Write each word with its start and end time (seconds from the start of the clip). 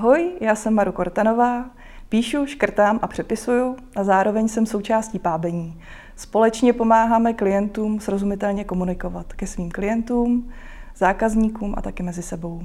Ahoj, 0.00 0.32
já 0.40 0.54
jsem 0.54 0.74
Maru 0.74 0.92
Kortanová, 0.92 1.64
píšu, 2.08 2.46
škrtám 2.46 2.98
a 3.02 3.06
přepisuju 3.06 3.76
a 3.96 4.04
zároveň 4.04 4.48
jsem 4.48 4.66
součástí 4.66 5.18
pábení. 5.18 5.80
Společně 6.16 6.72
pomáháme 6.72 7.32
klientům 7.32 8.00
srozumitelně 8.00 8.64
komunikovat 8.64 9.32
ke 9.32 9.46
svým 9.46 9.70
klientům, 9.70 10.50
zákazníkům 10.96 11.74
a 11.76 11.82
taky 11.82 12.02
mezi 12.02 12.22
sebou. 12.22 12.62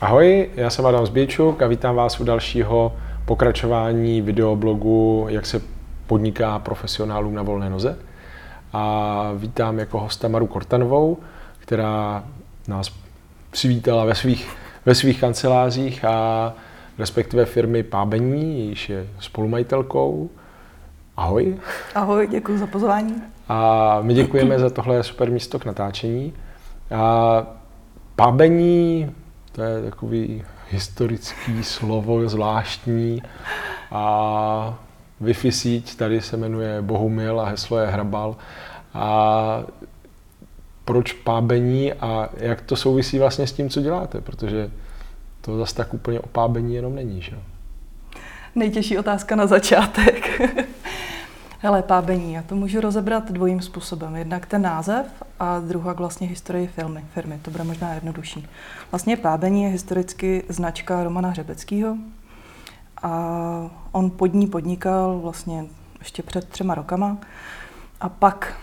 Ahoj, 0.00 0.50
já 0.54 0.70
jsem 0.70 0.86
Adam 0.86 1.06
Zběčuk 1.06 1.62
a 1.62 1.66
vítám 1.66 1.96
vás 1.96 2.20
u 2.20 2.24
dalšího 2.24 2.96
pokračování 3.24 4.22
videoblogu 4.22 5.26
Jak 5.28 5.46
se 5.46 5.60
podniká 6.06 6.58
profesionálům 6.58 7.34
na 7.34 7.42
volné 7.42 7.70
noze. 7.70 7.98
A 8.72 9.32
vítám 9.36 9.78
jako 9.78 10.00
hosta 10.00 10.28
Maru 10.28 10.46
Kortanovou, 10.46 11.18
která 11.58 12.24
nás 12.68 13.01
přivítala 13.52 14.04
ve 14.04 14.14
svých, 14.14 14.56
ve 14.86 14.94
svých 14.94 15.20
kancelářích 15.20 16.04
a 16.04 16.52
respektive 16.98 17.44
firmy 17.44 17.82
Pábení, 17.82 18.68
již 18.68 18.88
je 18.88 19.06
spolumajitelkou. 19.20 20.30
Ahoj. 21.16 21.56
Ahoj, 21.94 22.28
děkuji 22.30 22.58
za 22.58 22.66
pozvání. 22.66 23.22
A 23.48 23.98
my 24.02 24.14
děkujeme 24.14 24.58
za 24.58 24.70
tohle 24.70 25.02
super 25.02 25.30
místo 25.30 25.58
k 25.58 25.64
natáčení. 25.64 26.32
A 26.94 27.42
Pábení, 28.16 29.14
to 29.52 29.62
je 29.62 29.82
takový 29.82 30.44
historický 30.70 31.64
slovo, 31.64 32.28
zvláštní. 32.28 33.22
A 33.90 34.78
Wi-Fi 35.20 35.50
síť 35.50 35.96
tady 35.96 36.20
se 36.20 36.36
jmenuje 36.36 36.82
Bohumil 36.82 37.40
a 37.40 37.44
heslo 37.44 37.78
je 37.78 37.86
Hrabal. 37.86 38.36
A 38.94 39.62
proč 40.84 41.12
pábení 41.12 41.92
a 41.92 42.28
jak 42.36 42.60
to 42.60 42.76
souvisí 42.76 43.18
vlastně 43.18 43.46
s 43.46 43.52
tím, 43.52 43.70
co 43.70 43.80
děláte, 43.80 44.20
protože 44.20 44.70
to 45.40 45.58
zase 45.58 45.74
tak 45.74 45.94
úplně 45.94 46.20
o 46.20 46.26
pábení 46.26 46.74
jenom 46.74 46.94
není, 46.94 47.22
že? 47.22 47.38
Nejtěžší 48.54 48.98
otázka 48.98 49.36
na 49.36 49.46
začátek. 49.46 50.40
Hele, 51.58 51.82
pábení, 51.82 52.32
já 52.32 52.42
to 52.42 52.54
můžu 52.54 52.80
rozebrat 52.80 53.30
dvojím 53.32 53.60
způsobem. 53.60 54.16
Jednak 54.16 54.46
ten 54.46 54.62
název 54.62 55.06
a 55.40 55.60
druhá 55.60 55.92
vlastně 55.92 56.26
historie 56.26 56.68
firmy. 56.68 57.04
firmy. 57.14 57.38
To 57.42 57.50
bude 57.50 57.64
možná 57.64 57.94
jednodušší. 57.94 58.48
Vlastně 58.92 59.16
pábení 59.16 59.62
je 59.62 59.68
historicky 59.68 60.44
značka 60.48 61.04
Romana 61.04 61.28
Hřebeckého 61.28 61.96
a 63.02 63.10
on 63.92 64.10
pod 64.10 64.34
ní 64.34 64.46
podnikal 64.46 65.18
vlastně 65.18 65.64
ještě 65.98 66.22
před 66.22 66.48
třema 66.48 66.74
rokama 66.74 67.18
a 68.00 68.08
pak 68.08 68.54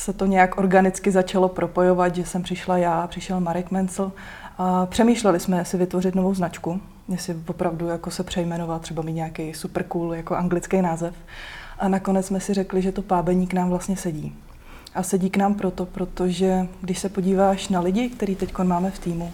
se 0.00 0.12
to 0.12 0.26
nějak 0.26 0.58
organicky 0.58 1.10
začalo 1.10 1.48
propojovat, 1.48 2.14
že 2.14 2.24
jsem 2.24 2.42
přišla 2.42 2.78
já, 2.78 3.06
přišel 3.06 3.40
Marek 3.40 3.70
Mencel 3.70 4.12
a 4.58 4.86
přemýšleli 4.86 5.40
jsme, 5.40 5.58
jestli 5.58 5.78
vytvořit 5.78 6.14
novou 6.14 6.34
značku, 6.34 6.80
jestli 7.08 7.36
opravdu 7.46 7.88
jako 7.88 8.10
se 8.10 8.24
přejmenovat, 8.24 8.82
třeba 8.82 9.02
mít 9.02 9.12
nějaký 9.12 9.54
super 9.54 9.84
cool 9.84 10.14
jako 10.14 10.36
anglický 10.36 10.82
název. 10.82 11.14
A 11.78 11.88
nakonec 11.88 12.26
jsme 12.26 12.40
si 12.40 12.54
řekli, 12.54 12.82
že 12.82 12.92
to 12.92 13.02
pábení 13.02 13.46
k 13.46 13.54
nám 13.54 13.70
vlastně 13.70 13.96
sedí. 13.96 14.34
A 14.94 15.02
sedí 15.02 15.30
k 15.30 15.36
nám 15.36 15.54
proto, 15.54 15.86
protože 15.86 16.68
když 16.80 16.98
se 16.98 17.08
podíváš 17.08 17.68
na 17.68 17.80
lidi, 17.80 18.08
který 18.08 18.36
teď 18.36 18.58
máme 18.58 18.90
v 18.90 18.98
týmu, 18.98 19.32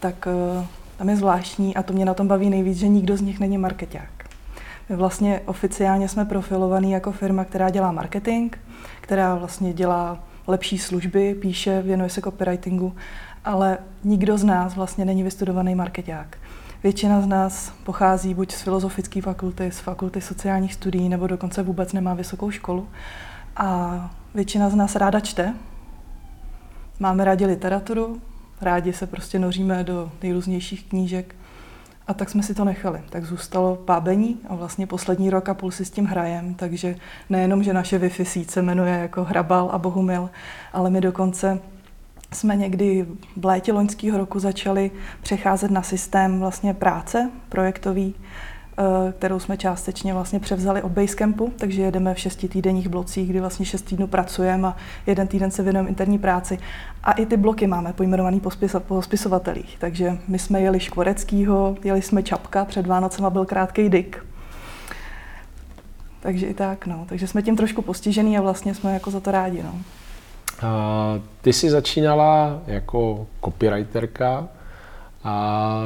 tak 0.00 0.28
uh, 0.58 0.64
tam 0.98 1.08
je 1.08 1.16
zvláštní 1.16 1.76
a 1.76 1.82
to 1.82 1.92
mě 1.92 2.04
na 2.04 2.14
tom 2.14 2.28
baví 2.28 2.50
nejvíc, 2.50 2.78
že 2.78 2.88
nikdo 2.88 3.16
z 3.16 3.20
nich 3.20 3.40
není 3.40 3.58
marketák. 3.58 4.21
My 4.88 4.96
vlastně 4.96 5.40
oficiálně 5.46 6.08
jsme 6.08 6.24
profilovaní 6.24 6.90
jako 6.90 7.12
firma, 7.12 7.44
která 7.44 7.70
dělá 7.70 7.92
marketing, 7.92 8.56
která 9.00 9.34
vlastně 9.34 9.72
dělá 9.72 10.24
lepší 10.46 10.78
služby, 10.78 11.34
píše, 11.34 11.82
věnuje 11.82 12.10
se 12.10 12.20
copywritingu, 12.20 12.94
ale 13.44 13.78
nikdo 14.04 14.38
z 14.38 14.44
nás 14.44 14.76
vlastně 14.76 15.04
není 15.04 15.22
vystudovaný 15.22 15.74
marketák. 15.74 16.38
Většina 16.82 17.20
z 17.20 17.26
nás 17.26 17.72
pochází 17.84 18.34
buď 18.34 18.52
z 18.52 18.62
filozofické 18.62 19.22
fakulty, 19.22 19.70
z 19.70 19.78
fakulty 19.78 20.20
sociálních 20.20 20.74
studií, 20.74 21.08
nebo 21.08 21.26
dokonce 21.26 21.62
vůbec 21.62 21.92
nemá 21.92 22.14
vysokou 22.14 22.50
školu. 22.50 22.88
A 23.56 24.10
většina 24.34 24.70
z 24.70 24.74
nás 24.74 24.96
ráda 24.96 25.20
čte. 25.20 25.54
Máme 27.00 27.24
rádi 27.24 27.46
literaturu, 27.46 28.20
rádi 28.60 28.92
se 28.92 29.06
prostě 29.06 29.38
noříme 29.38 29.84
do 29.84 30.12
nejrůznějších 30.22 30.84
knížek. 30.84 31.34
A 32.06 32.14
tak 32.14 32.30
jsme 32.30 32.42
si 32.42 32.54
to 32.54 32.64
nechali. 32.64 33.00
Tak 33.10 33.24
zůstalo 33.24 33.76
pábení 33.76 34.40
a 34.48 34.54
vlastně 34.54 34.86
poslední 34.86 35.30
rok 35.30 35.48
a 35.48 35.54
půl 35.54 35.70
si 35.70 35.84
s 35.84 35.90
tím 35.90 36.04
hrajem, 36.04 36.54
takže 36.54 36.96
nejenom, 37.30 37.62
že 37.62 37.72
naše 37.72 37.98
Wi-Fi 37.98 38.24
síť 38.24 38.50
se 38.50 38.62
jmenuje 38.62 38.98
jako 38.98 39.24
Hrabal 39.24 39.70
a 39.72 39.78
Bohumil, 39.78 40.30
ale 40.72 40.90
my 40.90 41.00
dokonce 41.00 41.58
jsme 42.32 42.56
někdy 42.56 43.06
v 43.36 43.44
létě 43.44 43.72
loňského 43.72 44.18
roku 44.18 44.38
začali 44.38 44.90
přecházet 45.22 45.70
na 45.70 45.82
systém 45.82 46.38
vlastně 46.38 46.74
práce 46.74 47.30
projektový, 47.48 48.14
kterou 49.18 49.38
jsme 49.38 49.56
částečně 49.56 50.14
vlastně 50.14 50.40
převzali 50.40 50.82
od 50.82 50.92
Basecampu, 50.92 51.52
takže 51.58 51.82
jedeme 51.82 52.14
v 52.14 52.18
šesti 52.18 52.48
týdenních 52.48 52.88
blocích, 52.88 53.30
kdy 53.30 53.40
vlastně 53.40 53.66
šest 53.66 53.82
týdnů 53.82 54.06
pracujeme 54.06 54.68
a 54.68 54.76
jeden 55.06 55.28
týden 55.28 55.50
se 55.50 55.62
věnujeme 55.62 55.88
interní 55.88 56.18
práci. 56.18 56.58
A 57.04 57.12
i 57.12 57.26
ty 57.26 57.36
bloky 57.36 57.66
máme 57.66 57.92
pojmenovaný 57.92 58.40
po, 58.40 58.50
spis, 58.50 58.76
po 58.78 59.02
spisovatelích. 59.02 59.76
Takže 59.78 60.18
my 60.28 60.38
jsme 60.38 60.60
jeli 60.60 60.80
Škvoreckýho, 60.80 61.76
jeli 61.84 62.02
jsme 62.02 62.22
Čapka, 62.22 62.64
před 62.64 62.86
Vánocema 62.86 63.30
byl 63.30 63.44
krátký 63.44 63.88
dyk. 63.88 64.26
Takže 66.20 66.46
i 66.46 66.54
tak, 66.54 66.86
no. 66.86 67.04
Takže 67.08 67.26
jsme 67.26 67.42
tím 67.42 67.56
trošku 67.56 67.82
postižený 67.82 68.38
a 68.38 68.40
vlastně 68.40 68.74
jsme 68.74 68.94
jako 68.94 69.10
za 69.10 69.20
to 69.20 69.30
rádi, 69.30 69.62
no. 69.62 69.74
A 70.62 71.20
ty 71.40 71.52
jsi 71.52 71.70
začínala 71.70 72.60
jako 72.66 73.26
copywriterka 73.44 74.48
a 75.24 75.82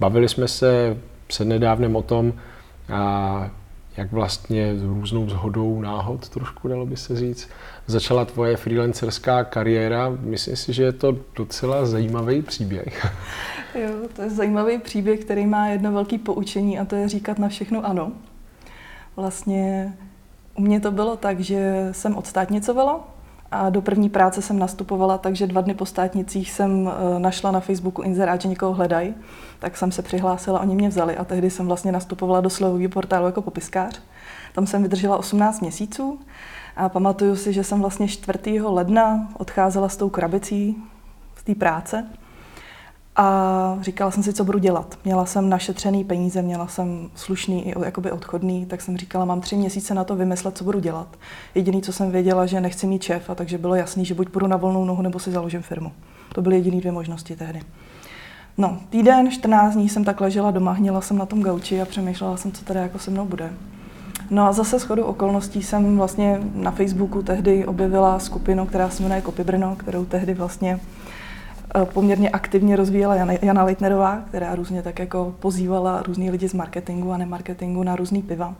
bavili 0.00 0.28
jsme 0.28 0.48
se 0.48 0.96
přednedávnem 1.28 1.96
o 1.96 2.02
tom, 2.02 2.32
a 2.92 3.50
jak 3.96 4.12
vlastně 4.12 4.76
s 4.78 4.82
různou 4.82 5.28
zhodou 5.28 5.80
náhod, 5.80 6.28
trošku 6.28 6.68
dalo 6.68 6.86
by 6.86 6.96
se 6.96 7.16
říct, 7.16 7.48
začala 7.86 8.24
tvoje 8.24 8.56
freelancerská 8.56 9.44
kariéra. 9.44 10.16
Myslím 10.20 10.56
si, 10.56 10.72
že 10.72 10.82
je 10.82 10.92
to 10.92 11.16
docela 11.36 11.86
zajímavý 11.86 12.42
příběh. 12.42 13.06
Jo, 13.74 13.90
to 14.16 14.22
je 14.22 14.30
zajímavý 14.30 14.78
příběh, 14.78 15.20
který 15.20 15.46
má 15.46 15.68
jedno 15.68 15.92
velké 15.92 16.18
poučení 16.18 16.78
a 16.78 16.84
to 16.84 16.96
je 16.96 17.08
říkat 17.08 17.38
na 17.38 17.48
všechno 17.48 17.86
ano. 17.86 18.12
Vlastně 19.16 19.92
u 20.54 20.62
mě 20.62 20.80
to 20.80 20.90
bylo 20.90 21.16
tak, 21.16 21.40
že 21.40 21.88
jsem 21.92 22.16
odstátnicovala, 22.16 23.08
a 23.50 23.70
do 23.70 23.82
první 23.82 24.08
práce 24.08 24.42
jsem 24.42 24.58
nastupovala, 24.58 25.18
takže 25.18 25.46
dva 25.46 25.60
dny 25.60 25.74
po 25.74 25.86
státnicích 25.86 26.50
jsem 26.50 26.90
eh, 26.90 27.18
našla 27.18 27.50
na 27.50 27.60
Facebooku 27.60 28.02
inzerát, 28.02 28.40
že 28.42 28.48
někoho 28.48 28.74
hledají. 28.74 29.14
Tak 29.58 29.76
jsem 29.76 29.92
se 29.92 30.02
přihlásila, 30.02 30.60
oni 30.60 30.74
mě 30.74 30.88
vzali 30.88 31.16
a 31.16 31.24
tehdy 31.24 31.50
jsem 31.50 31.66
vlastně 31.66 31.92
nastupovala 31.92 32.40
do 32.40 32.50
slovového 32.50 32.90
portálu 32.90 33.26
jako 33.26 33.42
popiskář. 33.42 34.00
Tam 34.52 34.66
jsem 34.66 34.82
vydržela 34.82 35.16
18 35.16 35.60
měsíců 35.60 36.20
a 36.76 36.88
pamatuju 36.88 37.36
si, 37.36 37.52
že 37.52 37.64
jsem 37.64 37.80
vlastně 37.80 38.08
4. 38.08 38.60
ledna 38.60 39.28
odcházela 39.38 39.88
s 39.88 39.96
tou 39.96 40.08
krabicí 40.08 40.76
z 41.36 41.44
té 41.44 41.54
práce 41.54 42.06
a 43.18 43.78
říkala 43.80 44.10
jsem 44.10 44.22
si, 44.22 44.32
co 44.32 44.44
budu 44.44 44.58
dělat. 44.58 44.98
Měla 45.04 45.26
jsem 45.26 45.48
našetřený 45.48 46.04
peníze, 46.04 46.42
měla 46.42 46.66
jsem 46.66 47.10
slušný 47.14 47.68
i 47.68 47.74
jakoby 47.84 48.12
odchodný, 48.12 48.66
tak 48.66 48.80
jsem 48.80 48.96
říkala, 48.96 49.24
mám 49.24 49.40
tři 49.40 49.56
měsíce 49.56 49.94
na 49.94 50.04
to 50.04 50.16
vymyslet, 50.16 50.58
co 50.58 50.64
budu 50.64 50.78
dělat. 50.78 51.08
Jediný, 51.54 51.82
co 51.82 51.92
jsem 51.92 52.10
věděla, 52.10 52.46
že 52.46 52.60
nechci 52.60 52.86
mít 52.86 53.02
šéfa, 53.02 53.34
takže 53.34 53.58
bylo 53.58 53.74
jasný, 53.74 54.04
že 54.04 54.14
buď 54.14 54.28
půjdu 54.28 54.46
na 54.46 54.56
volnou 54.56 54.84
nohu, 54.84 55.02
nebo 55.02 55.18
si 55.18 55.30
založím 55.30 55.62
firmu. 55.62 55.92
To 56.34 56.42
byly 56.42 56.56
jediné 56.56 56.80
dvě 56.80 56.92
možnosti 56.92 57.36
tehdy. 57.36 57.62
No, 58.58 58.78
týden, 58.90 59.30
14 59.30 59.74
dní 59.74 59.88
jsem 59.88 60.04
tak 60.04 60.20
ležela 60.20 60.50
doma, 60.50 60.72
hnila 60.72 61.00
jsem 61.00 61.18
na 61.18 61.26
tom 61.26 61.42
gauči 61.42 61.82
a 61.82 61.84
přemýšlela 61.84 62.36
jsem, 62.36 62.52
co 62.52 62.64
tady 62.64 62.80
jako 62.80 62.98
se 62.98 63.10
mnou 63.10 63.24
bude. 63.24 63.50
No 64.30 64.46
a 64.46 64.52
zase 64.52 64.78
shodou 64.78 65.02
okolností 65.02 65.62
jsem 65.62 65.96
vlastně 65.96 66.40
na 66.54 66.70
Facebooku 66.70 67.22
tehdy 67.22 67.66
objevila 67.66 68.18
skupinu, 68.18 68.66
která 68.66 68.90
se 68.90 69.02
jmenuje 69.02 69.20
Kopy 69.20 69.44
Brno, 69.44 69.76
kterou 69.76 70.04
tehdy 70.04 70.34
vlastně 70.34 70.80
poměrně 71.84 72.30
aktivně 72.30 72.76
rozvíjela 72.76 73.14
Jana, 73.14 73.32
Jana 73.42 73.64
Leitnerová, 73.64 74.22
která 74.28 74.54
různě 74.54 74.82
tak 74.82 74.98
jako 74.98 75.34
pozývala 75.40 76.02
různý 76.02 76.30
lidi 76.30 76.48
z 76.48 76.54
marketingu 76.54 77.12
a 77.12 77.16
nemarketingu 77.16 77.82
na 77.82 77.96
různý 77.96 78.22
piva. 78.22 78.54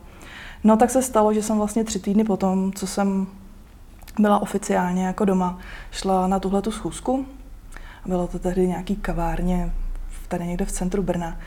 No 0.63 0.77
tak 0.77 0.89
se 0.89 1.01
stalo, 1.01 1.33
že 1.33 1.43
jsem 1.43 1.57
vlastně 1.57 1.83
tři 1.83 1.99
týdny 1.99 2.23
potom, 2.23 2.73
co 2.73 2.87
jsem 2.87 3.27
byla 4.19 4.41
oficiálně 4.41 5.05
jako 5.05 5.25
doma, 5.25 5.59
šla 5.91 6.27
na 6.27 6.39
tuhle 6.39 6.61
tu 6.61 6.71
schůzku. 6.71 7.25
Bylo 8.05 8.27
to 8.27 8.39
tehdy 8.39 8.67
nějaký 8.67 8.95
kavárně 8.95 9.71
tady 10.27 10.47
někde 10.47 10.65
v 10.65 10.71
centru 10.71 11.03
Brna. 11.03 11.37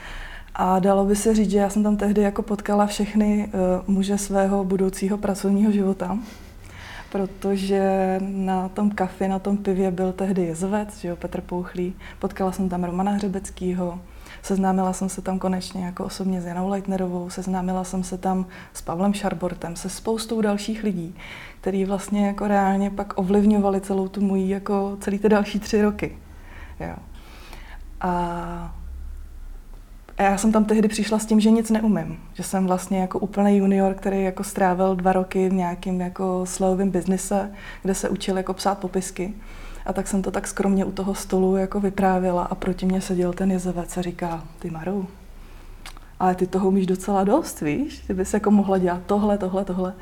A 0.54 0.78
dalo 0.78 1.04
by 1.04 1.16
se 1.16 1.34
říct, 1.34 1.50
že 1.50 1.58
já 1.58 1.70
jsem 1.70 1.82
tam 1.82 1.96
tehdy 1.96 2.22
jako 2.22 2.42
potkala 2.42 2.86
všechny 2.86 3.48
uh, 3.86 3.94
muže 3.94 4.18
svého 4.18 4.64
budoucího 4.64 5.18
pracovního 5.18 5.72
života 5.72 6.18
protože 7.12 8.16
na 8.20 8.68
tom 8.68 8.90
kafi, 8.90 9.28
na 9.28 9.38
tom 9.38 9.56
pivě 9.56 9.90
byl 9.90 10.12
tehdy 10.12 10.42
jezovec, 10.42 11.00
že 11.00 11.08
jo, 11.08 11.16
Petr 11.16 11.40
Pouchlý. 11.40 11.94
Potkala 12.18 12.52
jsem 12.52 12.68
tam 12.68 12.84
Romana 12.84 13.12
Hřebeckýho, 13.12 14.00
seznámila 14.42 14.92
jsem 14.92 15.08
se 15.08 15.22
tam 15.22 15.38
konečně 15.38 15.84
jako 15.84 16.04
osobně 16.04 16.40
s 16.40 16.46
Janou 16.46 16.68
Leitnerovou, 16.68 17.30
seznámila 17.30 17.84
jsem 17.84 18.04
se 18.04 18.18
tam 18.18 18.46
s 18.72 18.82
Pavlem 18.82 19.14
Šarbortem, 19.14 19.76
se 19.76 19.88
spoustou 19.88 20.40
dalších 20.40 20.84
lidí, 20.84 21.14
který 21.60 21.84
vlastně 21.84 22.26
jako 22.26 22.48
reálně 22.48 22.90
pak 22.90 23.18
ovlivňovali 23.18 23.80
celou 23.80 24.08
tu 24.08 24.20
mojí, 24.20 24.48
jako 24.48 24.96
celý 25.00 25.18
ty 25.18 25.28
další 25.28 25.58
tři 25.60 25.82
roky. 25.82 26.18
Jo. 26.80 26.94
A 28.00 28.74
a 30.22 30.30
já 30.30 30.38
jsem 30.38 30.52
tam 30.52 30.64
tehdy 30.64 30.88
přišla 30.88 31.18
s 31.18 31.26
tím, 31.26 31.40
že 31.40 31.50
nic 31.50 31.70
neumím. 31.70 32.18
Že 32.34 32.42
jsem 32.42 32.66
vlastně 32.66 33.00
jako 33.00 33.18
úplný 33.18 33.56
junior, 33.56 33.94
který 33.94 34.22
jako 34.22 34.44
strávil 34.44 34.96
dva 34.96 35.12
roky 35.12 35.48
v 35.48 35.52
nějakém 35.52 36.00
jako 36.00 36.40
slevovém 36.44 36.90
biznise, 36.90 37.50
kde 37.82 37.94
se 37.94 38.08
učil 38.08 38.36
jako 38.36 38.54
psát 38.54 38.78
popisky. 38.78 39.34
A 39.86 39.92
tak 39.92 40.08
jsem 40.08 40.22
to 40.22 40.30
tak 40.30 40.48
skromně 40.48 40.84
u 40.84 40.92
toho 40.92 41.14
stolu 41.14 41.56
jako 41.56 41.80
vyprávěla 41.80 42.42
a 42.42 42.54
proti 42.54 42.86
mě 42.86 43.00
seděl 43.00 43.32
ten 43.32 43.50
jezevec 43.50 43.96
a 43.96 44.02
říká, 44.02 44.42
ty 44.58 44.70
Maru, 44.70 45.06
ale 46.20 46.34
ty 46.34 46.46
toho 46.46 46.68
umíš 46.68 46.86
docela 46.86 47.24
dost, 47.24 47.60
víš? 47.60 47.98
Ty 48.06 48.14
bys 48.14 48.34
jako 48.34 48.50
mohla 48.50 48.78
dělat 48.78 49.00
tohle, 49.06 49.38
tohle, 49.38 49.64
tohle. 49.64 49.94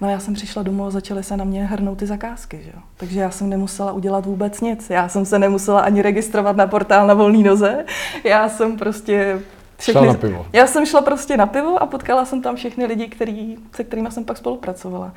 No 0.00 0.10
já 0.10 0.18
jsem 0.20 0.34
přišla 0.34 0.62
domů 0.62 0.84
a 0.84 0.90
začaly 0.90 1.22
se 1.22 1.36
na 1.36 1.44
mě 1.44 1.64
hrnout 1.64 1.98
ty 1.98 2.06
zakázky, 2.06 2.60
že 2.64 2.70
jo? 2.74 2.82
Takže 2.96 3.20
já 3.20 3.30
jsem 3.30 3.48
nemusela 3.48 3.92
udělat 3.92 4.26
vůbec 4.26 4.60
nic. 4.60 4.90
Já 4.90 5.08
jsem 5.08 5.24
se 5.24 5.38
nemusela 5.38 5.80
ani 5.80 6.02
registrovat 6.02 6.56
na 6.56 6.66
portál 6.66 7.06
na 7.06 7.14
volný 7.14 7.42
noze. 7.42 7.84
Já 8.24 8.48
jsem 8.48 8.76
prostě 8.76 9.40
všechny... 9.78 10.00
Šla 10.00 10.12
na 10.12 10.18
pivo. 10.18 10.46
Já 10.52 10.66
jsem 10.66 10.86
šla 10.86 11.00
prostě 11.00 11.36
na 11.36 11.46
pivo 11.46 11.82
a 11.82 11.86
potkala 11.86 12.24
jsem 12.24 12.42
tam 12.42 12.56
všechny 12.56 12.86
lidi, 12.86 13.08
který, 13.08 13.56
se 13.72 13.84
kterými 13.84 14.10
jsem 14.10 14.24
pak 14.24 14.36
spolupracovala. 14.36 15.12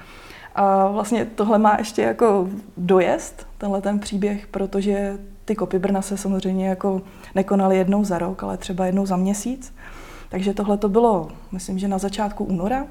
A 0.55 0.87
vlastně 0.87 1.25
tohle 1.25 1.57
má 1.57 1.75
ještě 1.77 2.01
jako 2.01 2.47
dojezd, 2.77 3.47
tenhle 3.57 3.81
ten 3.81 3.99
příběh, 3.99 4.47
protože 4.47 5.17
ty 5.45 5.55
kopy 5.55 5.81
se 5.99 6.17
samozřejmě 6.17 6.67
jako 6.67 7.01
nekonaly 7.35 7.77
jednou 7.77 8.03
za 8.03 8.17
rok, 8.17 8.43
ale 8.43 8.57
třeba 8.57 8.85
jednou 8.85 9.05
za 9.05 9.15
měsíc. 9.15 9.73
Takže 10.29 10.53
tohle 10.53 10.77
to 10.77 10.89
bylo, 10.89 11.27
myslím, 11.51 11.79
že 11.79 11.87
na 11.87 11.97
začátku 11.97 12.43
února. 12.43 12.85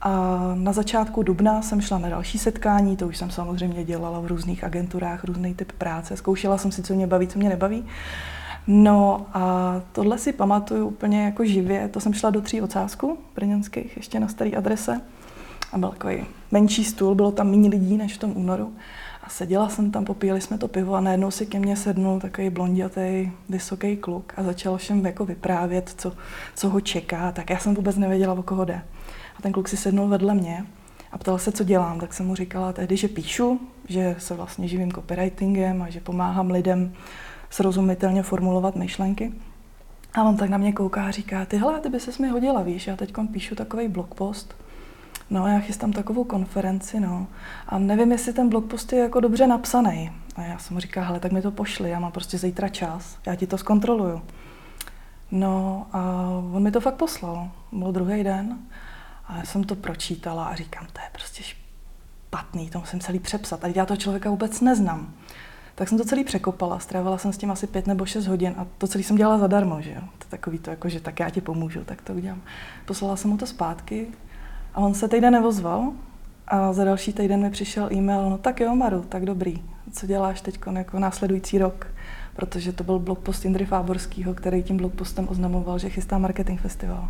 A 0.00 0.40
na 0.54 0.72
začátku 0.72 1.22
dubna 1.22 1.62
jsem 1.62 1.80
šla 1.80 1.98
na 1.98 2.08
další 2.08 2.38
setkání, 2.38 2.96
to 2.96 3.06
už 3.06 3.16
jsem 3.16 3.30
samozřejmě 3.30 3.84
dělala 3.84 4.20
v 4.20 4.26
různých 4.26 4.64
agenturách, 4.64 5.24
různý 5.24 5.54
typ 5.54 5.72
práce. 5.72 6.16
Zkoušela 6.16 6.58
jsem 6.58 6.72
si, 6.72 6.82
co 6.82 6.94
mě 6.94 7.06
baví, 7.06 7.26
co 7.26 7.38
mě 7.38 7.48
nebaví. 7.48 7.86
No 8.70 9.26
a 9.34 9.74
tohle 9.92 10.18
si 10.18 10.32
pamatuju 10.32 10.86
úplně 10.86 11.24
jako 11.24 11.44
živě. 11.44 11.88
To 11.88 12.00
jsem 12.00 12.14
šla 12.14 12.30
do 12.30 12.40
tří 12.40 12.62
ocásku 12.62 13.18
brněnských, 13.34 13.96
ještě 13.96 14.20
na 14.20 14.28
staré 14.28 14.50
adrese. 14.50 15.00
A 15.72 15.78
byl 15.78 15.88
takový 15.88 16.24
menší 16.50 16.84
stůl, 16.84 17.14
bylo 17.14 17.32
tam 17.32 17.50
méně 17.50 17.68
lidí 17.68 17.96
než 17.96 18.14
v 18.14 18.18
tom 18.18 18.36
únoru. 18.36 18.72
A 19.22 19.28
seděla 19.28 19.68
jsem 19.68 19.90
tam, 19.90 20.04
popíjeli 20.04 20.40
jsme 20.40 20.58
to 20.58 20.68
pivo 20.68 20.94
a 20.94 21.00
najednou 21.00 21.30
si 21.30 21.46
ke 21.46 21.58
mně 21.58 21.76
sednul 21.76 22.20
takový 22.20 22.50
blondětý, 22.50 23.30
vysoký 23.48 23.96
kluk 23.96 24.32
a 24.36 24.42
začal 24.42 24.76
všem 24.76 25.06
jako 25.06 25.24
vyprávět, 25.24 25.94
co, 25.96 26.12
co 26.54 26.68
ho 26.68 26.80
čeká. 26.80 27.32
Tak 27.32 27.50
já 27.50 27.58
jsem 27.58 27.74
vůbec 27.74 27.96
nevěděla, 27.96 28.34
o 28.34 28.42
koho 28.42 28.64
jde. 28.64 28.82
A 29.38 29.42
ten 29.42 29.52
kluk 29.52 29.68
si 29.68 29.76
sednul 29.76 30.08
vedle 30.08 30.34
mě 30.34 30.66
a 31.12 31.18
ptal 31.18 31.38
se, 31.38 31.52
co 31.52 31.64
dělám. 31.64 32.00
Tak 32.00 32.14
jsem 32.14 32.26
mu 32.26 32.34
říkala 32.34 32.72
tehdy, 32.72 32.96
že 32.96 33.08
píšu, 33.08 33.60
že 33.88 34.16
se 34.18 34.34
vlastně 34.34 34.68
živím 34.68 34.92
copywritingem 34.92 35.82
a 35.82 35.90
že 35.90 36.00
pomáhám 36.00 36.50
lidem 36.50 36.92
srozumitelně 37.50 38.22
formulovat 38.22 38.76
myšlenky. 38.76 39.32
A 40.14 40.22
on 40.22 40.36
tak 40.36 40.50
na 40.50 40.58
mě 40.58 40.72
kouká 40.72 41.04
a 41.04 41.10
říká, 41.10 41.44
tyhle, 41.44 41.80
ty 41.80 41.88
by 41.88 42.00
ses 42.00 42.18
mi 42.18 42.28
hodila, 42.28 42.62
víš, 42.62 42.86
já 42.86 42.96
teď 42.96 43.14
píšu 43.32 43.54
takový 43.54 43.88
blogpost, 43.88 44.56
no 45.30 45.46
já 45.46 45.58
chystám 45.58 45.92
takovou 45.92 46.24
konferenci, 46.24 47.00
no. 47.00 47.26
A 47.68 47.78
nevím, 47.78 48.12
jestli 48.12 48.32
ten 48.32 48.48
blogpost 48.48 48.92
je 48.92 48.98
jako 48.98 49.20
dobře 49.20 49.46
napsaný. 49.46 50.12
A 50.36 50.42
já 50.42 50.58
jsem 50.58 50.74
mu 50.74 50.80
říká, 50.80 51.02
hele, 51.02 51.20
tak 51.20 51.32
mi 51.32 51.42
to 51.42 51.50
pošli, 51.50 51.90
já 51.90 52.00
mám 52.00 52.12
prostě 52.12 52.38
zítra 52.38 52.68
čas, 52.68 53.18
já 53.26 53.34
ti 53.34 53.46
to 53.46 53.58
zkontroluju. 53.58 54.22
No 55.30 55.86
a 55.92 56.28
on 56.52 56.62
mi 56.62 56.70
to 56.70 56.80
fakt 56.80 56.94
poslal. 56.94 57.50
Byl 57.72 57.92
druhý 57.92 58.24
den 58.24 58.58
a 59.26 59.36
já 59.36 59.44
jsem 59.44 59.64
to 59.64 59.74
pročítala 59.74 60.44
a 60.44 60.54
říkám, 60.54 60.86
to 60.92 61.00
je 61.00 61.08
prostě 61.12 61.42
špatný, 61.42 62.70
to 62.70 62.78
musím 62.78 63.00
celý 63.00 63.18
přepsat. 63.18 63.64
A 63.64 63.68
já 63.74 63.86
toho 63.86 63.96
člověka 63.96 64.30
vůbec 64.30 64.60
neznám 64.60 65.14
tak 65.78 65.88
jsem 65.88 65.98
to 65.98 66.04
celý 66.04 66.24
překopala. 66.24 66.78
Strávila 66.78 67.18
jsem 67.18 67.32
s 67.32 67.38
tím 67.38 67.50
asi 67.50 67.66
pět 67.66 67.86
nebo 67.86 68.06
šest 68.06 68.26
hodin 68.26 68.54
a 68.58 68.66
to 68.78 68.86
celý 68.86 69.04
jsem 69.04 69.16
dělala 69.16 69.38
zadarmo, 69.38 69.82
že 69.82 69.90
jo. 69.90 70.00
To 70.00 70.24
je 70.24 70.30
takový 70.30 70.58
to, 70.58 70.70
jako, 70.70 70.88
že 70.88 71.00
tak 71.00 71.20
já 71.20 71.30
ti 71.30 71.40
pomůžu, 71.40 71.84
tak 71.84 72.02
to 72.02 72.12
udělám. 72.12 72.40
Poslala 72.86 73.16
jsem 73.16 73.30
mu 73.30 73.36
to 73.36 73.46
zpátky 73.46 74.06
a 74.74 74.80
on 74.80 74.94
se 74.94 75.08
týden 75.08 75.32
nevozval 75.32 75.92
a 76.48 76.72
za 76.72 76.84
další 76.84 77.12
týden 77.12 77.42
mi 77.42 77.50
přišel 77.50 77.88
e-mail, 77.92 78.30
no 78.30 78.38
tak 78.38 78.60
jo, 78.60 78.74
Maru, 78.74 79.04
tak 79.08 79.24
dobrý, 79.24 79.62
co 79.92 80.06
děláš 80.06 80.40
teď 80.40 80.58
jako 80.72 80.98
následující 80.98 81.58
rok? 81.58 81.86
Protože 82.36 82.72
to 82.72 82.84
byl 82.84 82.98
blogpost 82.98 83.44
Indry 83.44 83.66
Fáborského, 83.66 84.34
který 84.34 84.62
tím 84.62 84.76
blogpostem 84.76 85.28
oznamoval, 85.30 85.78
že 85.78 85.90
chystá 85.90 86.18
marketing 86.18 86.60
festival. 86.60 87.08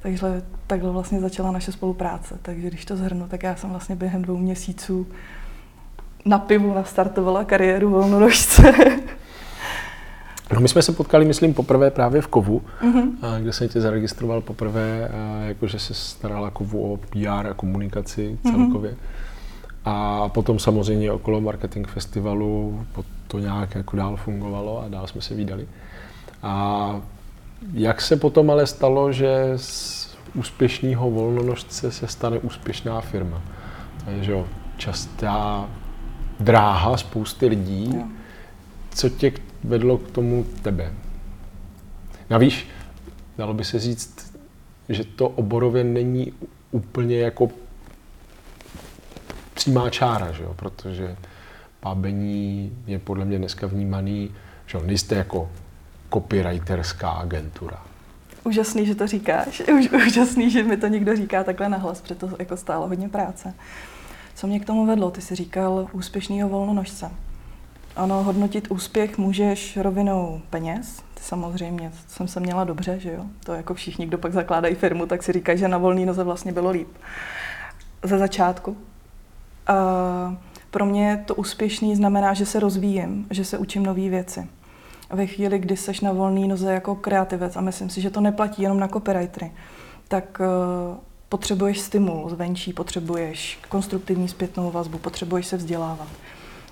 Takže 0.00 0.42
takhle 0.66 0.90
vlastně 0.90 1.20
začala 1.20 1.52
naše 1.52 1.72
spolupráce. 1.72 2.38
Takže 2.42 2.68
když 2.68 2.84
to 2.84 2.96
zhrnu, 2.96 3.28
tak 3.28 3.42
já 3.42 3.56
jsem 3.56 3.70
vlastně 3.70 3.96
během 3.96 4.22
dvou 4.22 4.36
měsíců 4.36 5.06
na 6.24 6.38
pivu 6.38 6.74
nastartovala 6.74 7.44
kariéru 7.44 7.90
volnonožce. 7.90 8.72
No 10.54 10.60
my 10.60 10.68
jsme 10.68 10.82
se 10.82 10.92
potkali, 10.92 11.24
myslím, 11.24 11.54
poprvé 11.54 11.90
právě 11.90 12.22
v 12.22 12.26
Kovu, 12.26 12.62
mm-hmm. 12.82 13.40
kde 13.40 13.52
jsem 13.52 13.68
tě 13.68 13.80
zaregistroval 13.80 14.40
poprvé, 14.40 15.10
jakože 15.42 15.78
se 15.78 15.94
starala 15.94 16.50
Kovu 16.50 16.92
o 16.92 16.96
PR 16.96 17.46
a 17.50 17.54
komunikaci 17.54 18.38
mhm. 18.44 18.54
celkově. 18.54 18.90
Mm-hmm. 18.90 19.20
A 19.84 20.28
potom 20.28 20.58
samozřejmě 20.58 21.12
okolo 21.12 21.40
marketing 21.40 21.86
festivalu 21.86 22.84
to 23.28 23.38
nějak 23.38 23.74
jako 23.74 23.96
dál 23.96 24.16
fungovalo 24.16 24.82
a 24.82 24.88
dál 24.88 25.06
jsme 25.06 25.20
se 25.20 25.34
vydali. 25.34 25.68
A 26.42 27.00
jak 27.72 28.00
se 28.00 28.16
potom 28.16 28.50
ale 28.50 28.66
stalo, 28.66 29.12
že 29.12 29.52
z 29.56 30.16
úspěšného 30.34 31.10
volnonožce 31.10 31.92
se 31.92 32.06
stane 32.06 32.38
úspěšná 32.38 33.00
firma? 33.00 33.42
Takže 34.04 34.34
častá 34.76 35.68
dráha 36.40 36.96
spousty 36.96 37.46
lidí. 37.46 37.92
Jo. 37.96 38.02
Co 38.94 39.08
tě 39.08 39.32
vedlo 39.64 39.98
k 39.98 40.10
tomu 40.10 40.46
tebe? 40.62 40.92
Navíc, 42.30 42.54
dalo 43.38 43.54
by 43.54 43.64
se 43.64 43.78
říct, 43.78 44.38
že 44.88 45.04
to 45.04 45.28
oborově 45.28 45.84
není 45.84 46.32
úplně 46.70 47.18
jako 47.18 47.50
přímá 49.54 49.90
čára, 49.90 50.32
že 50.32 50.42
jo? 50.42 50.54
protože 50.56 51.16
pábení 51.80 52.72
je 52.86 52.98
podle 52.98 53.24
mě 53.24 53.38
dneska 53.38 53.66
vnímaný, 53.66 54.34
že 54.66 54.78
jo, 54.78 54.84
nejste 54.86 55.14
jako 55.14 55.50
copywriterská 56.12 57.10
agentura. 57.10 57.82
Úžasný, 58.44 58.86
že 58.86 58.94
to 58.94 59.06
říkáš. 59.06 59.62
úžasný, 60.06 60.50
že 60.50 60.62
mi 60.62 60.76
to 60.76 60.86
někdo 60.86 61.16
říká 61.16 61.44
takhle 61.44 61.68
nahlas, 61.68 62.00
protože 62.00 62.14
to 62.14 62.30
jako 62.38 62.56
stálo 62.56 62.88
hodně 62.88 63.08
práce. 63.08 63.54
Co 64.40 64.46
mě 64.46 64.60
k 64.60 64.64
tomu 64.64 64.86
vedlo? 64.86 65.10
Ty 65.10 65.20
jsi 65.20 65.34
říkal 65.34 65.88
úspěšnýho 65.92 66.48
volnonožce. 66.48 67.10
Ano, 67.96 68.22
hodnotit 68.22 68.70
úspěch 68.70 69.18
můžeš 69.18 69.76
rovinou 69.76 70.40
peněz. 70.50 71.02
Ty 71.14 71.22
samozřejmě 71.22 71.92
jsem 72.08 72.28
se 72.28 72.40
měla 72.40 72.64
dobře, 72.64 73.00
že 73.00 73.12
jo? 73.12 73.24
To 73.44 73.52
jako 73.52 73.74
všichni, 73.74 74.06
kdo 74.06 74.18
pak 74.18 74.32
zakládají 74.32 74.74
firmu, 74.74 75.06
tak 75.06 75.22
si 75.22 75.32
říkají, 75.32 75.58
že 75.58 75.68
na 75.68 75.78
volný 75.78 76.06
noze 76.06 76.24
vlastně 76.24 76.52
bylo 76.52 76.70
líp. 76.70 76.88
Ze 78.02 78.18
začátku. 78.18 78.76
A 79.66 79.74
pro 80.70 80.86
mě 80.86 81.24
to 81.26 81.34
úspěšný 81.34 81.96
znamená, 81.96 82.34
že 82.34 82.46
se 82.46 82.60
rozvíjím, 82.60 83.26
že 83.30 83.44
se 83.44 83.58
učím 83.58 83.82
nové 83.82 84.08
věci. 84.08 84.48
Ve 85.10 85.26
chvíli, 85.26 85.58
kdy 85.58 85.76
seš 85.76 86.00
na 86.00 86.12
volný 86.12 86.48
noze 86.48 86.72
jako 86.72 86.94
kreativec, 86.94 87.56
a 87.56 87.60
myslím 87.60 87.90
si, 87.90 88.00
že 88.00 88.10
to 88.10 88.20
neplatí 88.20 88.62
jenom 88.62 88.80
na 88.80 88.88
copywritery, 88.88 89.52
tak 90.08 90.40
potřebuješ 91.30 91.80
stimul 91.80 92.30
zvenčí, 92.30 92.72
potřebuješ 92.72 93.58
konstruktivní 93.68 94.28
zpětnou 94.28 94.70
vazbu, 94.70 94.98
potřebuješ 94.98 95.46
se 95.46 95.56
vzdělávat. 95.56 96.08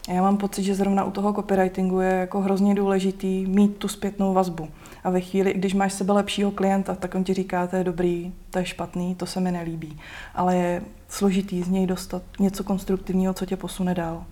A 0.08 0.12
já 0.12 0.22
mám 0.22 0.36
pocit, 0.36 0.62
že 0.62 0.74
zrovna 0.74 1.04
u 1.04 1.10
toho 1.10 1.32
copywritingu 1.32 2.00
je 2.00 2.10
jako 2.10 2.40
hrozně 2.40 2.74
důležitý 2.74 3.46
mít 3.46 3.76
tu 3.76 3.88
zpětnou 3.88 4.34
vazbu. 4.34 4.68
A 5.04 5.10
ve 5.10 5.20
chvíli, 5.20 5.54
když 5.54 5.74
máš 5.74 5.92
sebe 5.92 6.12
lepšího 6.12 6.50
klienta, 6.50 6.94
tak 6.94 7.14
on 7.14 7.24
ti 7.24 7.34
říká, 7.34 7.66
to 7.66 7.76
je 7.76 7.84
dobrý, 7.84 8.32
to 8.50 8.58
je 8.58 8.64
špatný, 8.64 9.14
to 9.14 9.26
se 9.26 9.40
mi 9.40 9.52
nelíbí. 9.52 9.98
Ale 10.34 10.56
je 10.56 10.82
složitý 11.08 11.62
z 11.62 11.68
něj 11.68 11.86
dostat 11.86 12.22
něco 12.38 12.64
konstruktivního, 12.64 13.34
co 13.34 13.46
tě 13.46 13.56
posune 13.56 13.94
dál. 13.94 14.24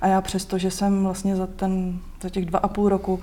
A 0.00 0.06
já 0.06 0.20
přesto, 0.20 0.58
že 0.58 0.70
jsem 0.70 1.04
vlastně 1.04 1.36
za, 1.36 1.46
ten, 1.46 1.98
za 2.22 2.28
těch 2.28 2.46
dva 2.46 2.58
a 2.58 2.68
půl 2.68 2.88
roku 2.88 3.20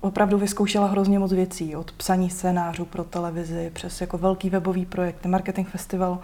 opravdu 0.00 0.38
vyzkoušela 0.38 0.86
hrozně 0.86 1.18
moc 1.18 1.32
věcí, 1.32 1.76
od 1.76 1.92
psaní 1.92 2.30
scénářů 2.30 2.84
pro 2.84 3.04
televizi, 3.04 3.70
přes 3.74 4.00
jako 4.00 4.18
velký 4.18 4.50
webový 4.50 4.86
projekt, 4.86 5.26
marketing 5.26 5.68
festival, 5.68 6.18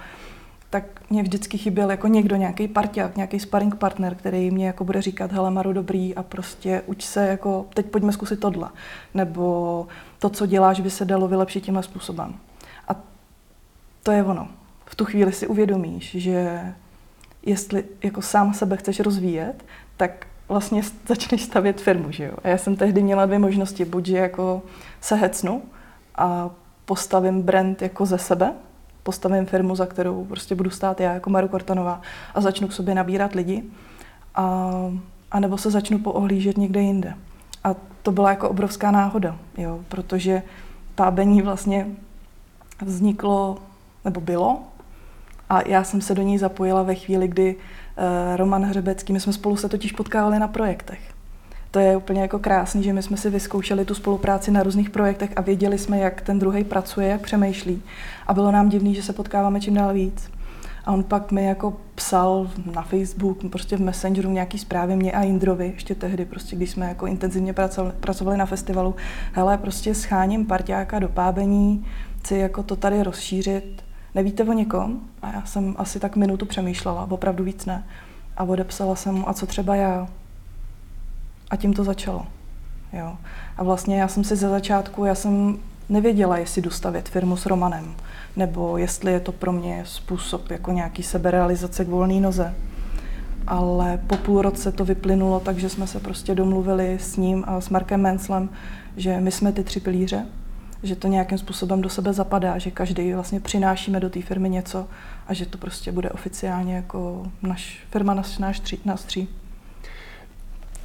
tak 0.70 0.84
mě 1.10 1.22
vždycky 1.22 1.58
chyběl 1.58 1.90
jako 1.90 2.06
někdo, 2.06 2.36
nějaký 2.36 2.68
parťák, 2.68 3.16
nějaký 3.16 3.40
sparring 3.40 3.74
partner, 3.74 4.14
který 4.14 4.50
mě 4.50 4.66
jako 4.66 4.84
bude 4.84 5.02
říkat, 5.02 5.32
hele 5.32 5.50
Maru, 5.50 5.72
dobrý 5.72 6.14
a 6.14 6.22
prostě 6.22 6.82
uč 6.86 7.04
se 7.04 7.26
jako, 7.26 7.66
teď 7.74 7.86
pojďme 7.86 8.12
zkusit 8.12 8.40
tohle. 8.40 8.68
Nebo 9.14 9.86
to, 10.18 10.30
co 10.30 10.46
děláš, 10.46 10.80
by 10.80 10.90
se 10.90 11.04
dalo 11.04 11.28
vylepšit 11.28 11.60
tímhle 11.60 11.82
způsobem. 11.82 12.34
A 12.88 12.96
to 14.02 14.12
je 14.12 14.24
ono. 14.24 14.48
V 14.86 14.94
tu 14.94 15.04
chvíli 15.04 15.32
si 15.32 15.46
uvědomíš, 15.46 16.14
že 16.14 16.60
jestli 17.42 17.84
jako 18.02 18.22
sám 18.22 18.54
sebe 18.54 18.76
chceš 18.76 19.00
rozvíjet, 19.00 19.64
tak 19.96 20.26
vlastně 20.52 20.82
začneš 21.06 21.42
stavět 21.42 21.80
firmu, 21.80 22.10
že 22.10 22.24
jo. 22.24 22.32
A 22.44 22.48
já 22.48 22.58
jsem 22.58 22.76
tehdy 22.76 23.02
měla 23.02 23.26
dvě 23.26 23.38
možnosti, 23.38 23.84
buď 23.84 24.06
že 24.06 24.16
jako 24.16 24.62
se 25.00 25.14
hecnu 25.14 25.62
a 26.14 26.50
postavím 26.84 27.42
brand 27.42 27.82
jako 27.82 28.06
ze 28.06 28.18
sebe, 28.18 28.52
postavím 29.02 29.46
firmu, 29.46 29.76
za 29.76 29.86
kterou 29.86 30.24
prostě 30.24 30.54
budu 30.54 30.70
stát 30.70 31.00
já 31.00 31.14
jako 31.14 31.30
Maru 31.30 31.48
Kortanová 31.48 32.02
a 32.34 32.40
začnu 32.40 32.68
k 32.68 32.72
sobě 32.72 32.94
nabírat 32.94 33.34
lidi, 33.34 33.62
a, 34.34 34.70
a 35.30 35.40
nebo 35.40 35.58
se 35.58 35.70
začnu 35.70 35.98
poohlížet 35.98 36.58
někde 36.58 36.80
jinde. 36.80 37.14
A 37.64 37.74
to 38.02 38.12
byla 38.12 38.30
jako 38.30 38.48
obrovská 38.48 38.90
náhoda, 38.90 39.36
jo, 39.58 39.80
protože 39.88 40.42
pábení 40.94 41.42
vlastně 41.42 41.86
vzniklo, 42.80 43.58
nebo 44.04 44.20
bylo, 44.20 44.60
a 45.50 45.68
já 45.68 45.84
jsem 45.84 46.00
se 46.00 46.14
do 46.14 46.22
ní 46.22 46.38
zapojila 46.38 46.82
ve 46.82 46.94
chvíli, 46.94 47.28
kdy 47.28 47.56
Roman 48.36 48.64
Hřebecký, 48.64 49.12
my 49.12 49.20
jsme 49.20 49.32
spolu 49.32 49.56
se 49.56 49.68
totiž 49.68 49.92
potkávali 49.92 50.38
na 50.38 50.48
projektech. 50.48 51.00
To 51.70 51.78
je 51.78 51.96
úplně 51.96 52.20
jako 52.20 52.38
krásný, 52.38 52.82
že 52.82 52.92
my 52.92 53.02
jsme 53.02 53.16
si 53.16 53.30
vyzkoušeli 53.30 53.84
tu 53.84 53.94
spolupráci 53.94 54.50
na 54.50 54.62
různých 54.62 54.90
projektech 54.90 55.30
a 55.36 55.40
věděli 55.40 55.78
jsme, 55.78 55.98
jak 55.98 56.20
ten 56.20 56.38
druhý 56.38 56.64
pracuje, 56.64 57.08
jak 57.08 57.20
přemýšlí. 57.20 57.82
A 58.26 58.34
bylo 58.34 58.50
nám 58.50 58.68
divný, 58.68 58.94
že 58.94 59.02
se 59.02 59.12
potkáváme 59.12 59.60
čím 59.60 59.74
dál 59.74 59.94
víc. 59.94 60.30
A 60.84 60.92
on 60.92 61.04
pak 61.04 61.32
mi 61.32 61.44
jako 61.44 61.76
psal 61.94 62.50
na 62.74 62.82
Facebook, 62.82 63.38
prostě 63.50 63.76
v 63.76 63.80
Messengeru 63.80 64.30
nějaký 64.30 64.58
zprávy 64.58 64.96
mě 64.96 65.12
a 65.12 65.22
Jindrovi, 65.22 65.66
ještě 65.66 65.94
tehdy, 65.94 66.24
prostě, 66.24 66.56
když 66.56 66.70
jsme 66.70 66.88
jako 66.88 67.06
intenzivně 67.06 67.52
pracovali, 67.52 67.94
pracovali 68.00 68.36
na 68.36 68.46
festivalu. 68.46 68.94
Hele, 69.32 69.58
prostě 69.58 69.94
scháním 69.94 70.46
parťáka 70.46 70.98
do 70.98 71.08
pábení, 71.08 71.86
chci 72.18 72.36
jako 72.36 72.62
to 72.62 72.76
tady 72.76 73.02
rozšířit. 73.02 73.82
Nevíte 74.14 74.44
o 74.44 74.52
někom? 74.52 75.00
A 75.22 75.32
já 75.32 75.42
jsem 75.44 75.74
asi 75.78 76.00
tak 76.00 76.16
minutu 76.16 76.46
přemýšlela, 76.46 77.06
opravdu 77.10 77.44
víc 77.44 77.66
ne. 77.66 77.84
A 78.36 78.44
odepsala 78.44 78.96
jsem 78.96 79.14
mu, 79.14 79.28
a 79.28 79.34
co 79.34 79.46
třeba 79.46 79.76
já? 79.76 80.08
A 81.50 81.56
tím 81.56 81.72
to 81.72 81.84
začalo. 81.84 82.26
Jo. 82.92 83.16
A 83.56 83.64
vlastně 83.64 84.00
já 84.00 84.08
jsem 84.08 84.24
si 84.24 84.36
ze 84.36 84.48
začátku, 84.48 85.04
já 85.04 85.14
jsem 85.14 85.58
nevěděla, 85.88 86.38
jestli 86.38 86.62
dostavět 86.62 87.08
firmu 87.08 87.36
s 87.36 87.46
Romanem, 87.46 87.94
nebo 88.36 88.78
jestli 88.78 89.12
je 89.12 89.20
to 89.20 89.32
pro 89.32 89.52
mě 89.52 89.82
způsob 89.86 90.50
jako 90.50 90.72
nějaký 90.72 91.02
seberealizace 91.02 91.84
k 91.84 91.88
volné 91.88 92.20
noze. 92.20 92.54
Ale 93.46 94.00
po 94.06 94.16
půl 94.16 94.42
roce 94.42 94.72
to 94.72 94.84
vyplynulo 94.84 95.40
tak, 95.40 95.58
že 95.58 95.68
jsme 95.68 95.86
se 95.86 96.00
prostě 96.00 96.34
domluvili 96.34 96.98
s 97.00 97.16
ním 97.16 97.44
a 97.46 97.60
s 97.60 97.68
Markem 97.68 98.00
Menslem, 98.00 98.48
že 98.96 99.20
my 99.20 99.30
jsme 99.30 99.52
ty 99.52 99.64
tři 99.64 99.80
pilíře, 99.80 100.26
že 100.82 100.96
to 100.96 101.08
nějakým 101.08 101.38
způsobem 101.38 101.82
do 101.82 101.88
sebe 101.88 102.12
zapadá, 102.12 102.58
že 102.58 102.70
každý 102.70 103.12
vlastně 103.12 103.40
přinášíme 103.40 104.00
do 104.00 104.10
té 104.10 104.22
firmy 104.22 104.50
něco 104.50 104.86
a 105.26 105.34
že 105.34 105.46
to 105.46 105.58
prostě 105.58 105.92
bude 105.92 106.10
oficiálně 106.10 106.74
jako 106.74 107.26
naš 107.42 107.80
firma, 107.90 108.14
naš, 108.14 108.38
náš 108.38 108.60
tří, 108.60 108.78
nás 108.84 109.04
tří. 109.04 109.28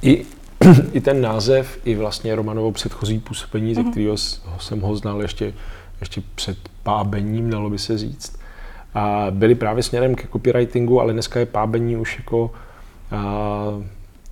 I, 0.02 0.26
I 0.92 1.00
ten 1.00 1.20
název, 1.20 1.78
i 1.84 1.94
vlastně 1.94 2.34
Romanovo 2.34 2.72
předchozí 2.72 3.18
působení, 3.18 3.72
mm-hmm. 3.72 3.76
ze 3.76 3.82
mhm. 3.82 3.90
kterého 3.90 4.16
jsem 4.58 4.80
ho 4.80 4.96
znal 4.96 5.22
ještě, 5.22 5.54
ještě 6.00 6.22
před 6.34 6.58
pábením, 6.82 7.50
dalo 7.50 7.70
by 7.70 7.78
se 7.78 7.98
říct, 7.98 8.38
a 8.94 9.26
byly 9.30 9.54
právě 9.54 9.82
směrem 9.82 10.14
ke 10.14 10.28
copywritingu, 10.32 11.00
ale 11.00 11.12
dneska 11.12 11.40
je 11.40 11.46
pábení 11.46 11.96
už 11.96 12.18
jako 12.18 12.50
a, 13.10 13.64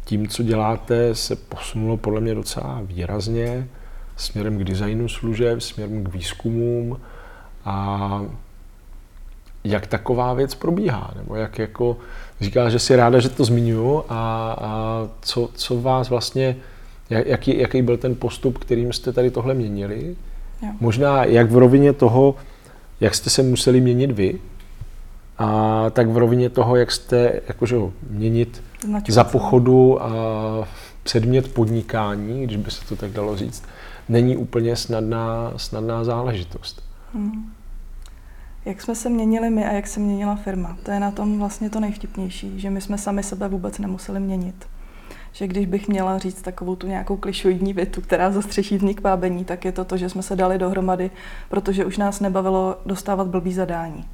tím, 0.04 0.28
co 0.28 0.42
děláte, 0.42 1.14
se 1.14 1.36
posunulo 1.36 1.96
podle 1.96 2.20
mě 2.20 2.34
docela 2.34 2.80
výrazně 2.82 3.68
směrem 4.16 4.58
k 4.58 4.64
designu 4.64 5.08
služeb, 5.08 5.60
směrem 5.60 6.04
k 6.04 6.12
výzkumům 6.14 7.00
a 7.64 8.22
jak 9.64 9.86
taková 9.86 10.34
věc 10.34 10.54
probíhá, 10.54 11.10
nebo 11.16 11.34
jak 11.34 11.58
jako 11.58 11.96
říká, 12.40 12.70
že 12.70 12.78
si 12.78 12.96
ráda, 12.96 13.20
že 13.20 13.28
to 13.28 13.44
zmiňuju 13.44 14.04
a, 14.08 14.56
a 14.60 15.08
co, 15.20 15.50
co 15.54 15.80
vás 15.80 16.08
vlastně, 16.08 16.56
jaký, 17.10 17.58
jaký 17.58 17.82
byl 17.82 17.96
ten 17.96 18.14
postup, 18.14 18.58
kterým 18.58 18.92
jste 18.92 19.12
tady 19.12 19.30
tohle 19.30 19.54
měnili? 19.54 20.16
Jo. 20.62 20.68
Možná 20.80 21.24
jak 21.24 21.50
v 21.50 21.56
rovině 21.56 21.92
toho, 21.92 22.34
jak 23.00 23.14
jste 23.14 23.30
se 23.30 23.42
museli 23.42 23.80
měnit 23.80 24.10
vy, 24.10 24.38
a 25.38 25.84
tak 25.90 26.08
v 26.08 26.16
rovině 26.16 26.50
toho, 26.50 26.76
jak 26.76 26.92
jste 26.92 27.40
jakože 27.48 27.76
měnit 28.10 28.62
Značku 28.84 29.12
za 29.12 29.24
pochodu 29.24 30.02
a 30.02 30.08
předmět 31.02 31.54
podnikání, 31.54 32.44
když 32.44 32.56
by 32.56 32.70
se 32.70 32.86
to 32.88 32.96
tak 32.96 33.10
dalo 33.10 33.36
říct, 33.36 33.64
není 34.08 34.36
úplně 34.36 34.76
snadná, 34.76 35.52
snadná 35.56 36.04
záležitost. 36.04 36.82
Hmm. 37.14 37.52
Jak 38.64 38.82
jsme 38.82 38.94
se 38.94 39.08
měnili 39.10 39.50
my 39.50 39.64
a 39.64 39.72
jak 39.72 39.86
se 39.86 40.00
měnila 40.00 40.36
firma, 40.36 40.76
to 40.82 40.90
je 40.90 41.00
na 41.00 41.10
tom 41.10 41.38
vlastně 41.38 41.70
to 41.70 41.80
nejvtipnější, 41.80 42.60
že 42.60 42.70
my 42.70 42.80
jsme 42.80 42.98
sami 42.98 43.22
sebe 43.22 43.48
vůbec 43.48 43.78
nemuseli 43.78 44.20
měnit. 44.20 44.66
Že 45.32 45.46
když 45.46 45.66
bych 45.66 45.88
měla 45.88 46.18
říct 46.18 46.42
takovou 46.42 46.76
tu 46.76 46.86
nějakou 46.86 47.16
klišoidní 47.16 47.72
větu, 47.72 48.00
která 48.00 48.30
zastřeší 48.30 48.76
vznik 48.76 49.00
vábení, 49.00 49.44
tak 49.44 49.64
je 49.64 49.72
to 49.72 49.84
to, 49.84 49.96
že 49.96 50.08
jsme 50.08 50.22
se 50.22 50.36
dali 50.36 50.58
dohromady, 50.58 51.10
protože 51.48 51.84
už 51.84 51.98
nás 51.98 52.20
nebavilo 52.20 52.78
dostávat 52.86 53.26
blbý 53.26 53.52
zadání. 53.52 54.04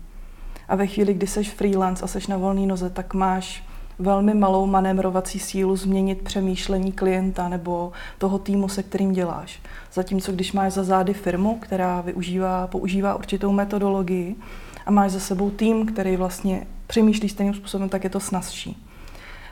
A 0.68 0.76
ve 0.76 0.86
chvíli, 0.86 1.14
kdy 1.14 1.26
seš 1.26 1.50
freelance 1.50 2.04
a 2.04 2.06
seš 2.06 2.26
na 2.26 2.36
volné 2.36 2.66
noze, 2.66 2.90
tak 2.90 3.14
máš 3.14 3.64
velmi 3.98 4.34
malou 4.34 4.66
manévrovací 4.66 5.38
sílu 5.38 5.76
změnit 5.76 6.22
přemýšlení 6.22 6.92
klienta 6.92 7.48
nebo 7.48 7.92
toho 8.18 8.38
týmu, 8.38 8.68
se 8.68 8.82
kterým 8.82 9.12
děláš. 9.12 9.60
Zatímco 9.92 10.32
když 10.32 10.52
máš 10.52 10.72
za 10.72 10.84
zády 10.84 11.14
firmu, 11.14 11.58
která 11.58 12.00
využívá, 12.00 12.66
používá 12.66 13.14
určitou 13.14 13.52
metodologii 13.52 14.36
a 14.86 14.90
máš 14.90 15.10
za 15.10 15.20
sebou 15.20 15.50
tým, 15.50 15.86
který 15.86 16.16
vlastně 16.16 16.66
přemýšlí 16.86 17.28
stejným 17.28 17.54
způsobem, 17.54 17.88
tak 17.88 18.04
je 18.04 18.10
to 18.10 18.20
snazší. 18.20 18.86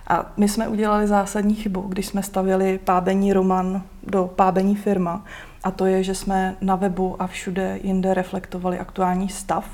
A 0.06 0.32
my 0.36 0.48
jsme 0.48 0.68
udělali 0.68 1.06
zásadní 1.06 1.54
chybu, 1.54 1.80
když 1.80 2.06
jsme 2.06 2.22
stavili 2.22 2.78
pábení 2.84 3.32
roman 3.32 3.82
do 4.02 4.30
pábení 4.36 4.76
firma. 4.76 5.24
A 5.64 5.70
to 5.70 5.86
je, 5.86 6.02
že 6.02 6.14
jsme 6.14 6.56
na 6.60 6.76
webu 6.76 7.22
a 7.22 7.26
všude 7.26 7.78
jinde 7.82 8.14
reflektovali 8.14 8.78
aktuální 8.78 9.28
stav, 9.28 9.64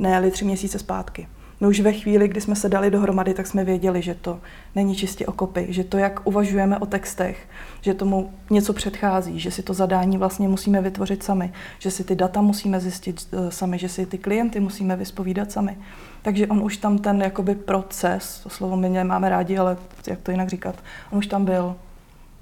ne 0.00 0.30
tři 0.30 0.44
měsíce 0.44 0.78
zpátky. 0.78 1.28
My 1.60 1.66
už 1.66 1.80
ve 1.80 1.92
chvíli, 1.92 2.28
kdy 2.28 2.40
jsme 2.40 2.56
se 2.56 2.68
dali 2.68 2.90
dohromady, 2.90 3.34
tak 3.34 3.46
jsme 3.46 3.64
věděli, 3.64 4.02
že 4.02 4.14
to 4.14 4.40
není 4.74 4.96
čistě 4.96 5.26
o 5.26 5.32
kopy, 5.32 5.66
že 5.68 5.84
to, 5.84 5.98
jak 5.98 6.26
uvažujeme 6.26 6.78
o 6.78 6.86
textech, 6.86 7.48
že 7.80 7.94
tomu 7.94 8.32
něco 8.50 8.72
předchází, 8.72 9.40
že 9.40 9.50
si 9.50 9.62
to 9.62 9.74
zadání 9.74 10.18
vlastně 10.18 10.48
musíme 10.48 10.82
vytvořit 10.82 11.22
sami, 11.22 11.52
že 11.78 11.90
si 11.90 12.04
ty 12.04 12.14
data 12.14 12.40
musíme 12.40 12.80
zjistit 12.80 13.28
eh, 13.32 13.50
sami, 13.50 13.78
že 13.78 13.88
si 13.88 14.06
ty 14.06 14.18
klienty 14.18 14.60
musíme 14.60 14.96
vyspovídat 14.96 15.52
sami. 15.52 15.76
Takže 16.22 16.46
on 16.46 16.62
už 16.62 16.76
tam 16.76 16.98
ten 16.98 17.22
jakoby 17.22 17.54
proces, 17.54 18.40
to 18.42 18.48
slovo 18.48 18.76
my 18.76 18.88
nemáme 18.88 19.28
rádi, 19.28 19.58
ale 19.58 19.76
jak 20.06 20.20
to 20.20 20.30
jinak 20.30 20.48
říkat, 20.48 20.74
on 21.12 21.18
už 21.18 21.26
tam 21.26 21.44
byl. 21.44 21.76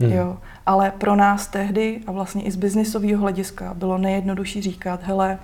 Hmm. 0.00 0.12
Jo. 0.12 0.36
Ale 0.66 0.90
pro 0.90 1.16
nás 1.16 1.46
tehdy 1.46 2.00
a 2.06 2.12
vlastně 2.12 2.42
i 2.42 2.50
z 2.50 2.56
biznisového 2.56 3.20
hlediska 3.20 3.74
bylo 3.74 3.98
nejjednodušší 3.98 4.62
říkat, 4.62 5.00
hele, 5.02 5.38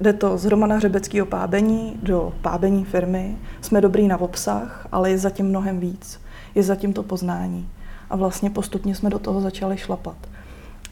Jde 0.00 0.12
to 0.12 0.38
z 0.38 0.44
Romana 0.44 0.76
Hřebeckého 0.76 1.26
pábení 1.26 1.98
do 2.02 2.32
pábení 2.42 2.84
firmy. 2.84 3.36
Jsme 3.60 3.80
dobrý 3.80 4.08
na 4.08 4.20
obsah, 4.20 4.88
ale 4.92 5.10
je 5.10 5.18
zatím 5.18 5.46
mnohem 5.46 5.80
víc. 5.80 6.20
Je 6.54 6.62
zatím 6.62 6.92
to 6.92 7.02
poznání. 7.02 7.68
A 8.10 8.16
vlastně 8.16 8.50
postupně 8.50 8.94
jsme 8.94 9.10
do 9.10 9.18
toho 9.18 9.40
začali 9.40 9.76
šlapat. 9.76 10.16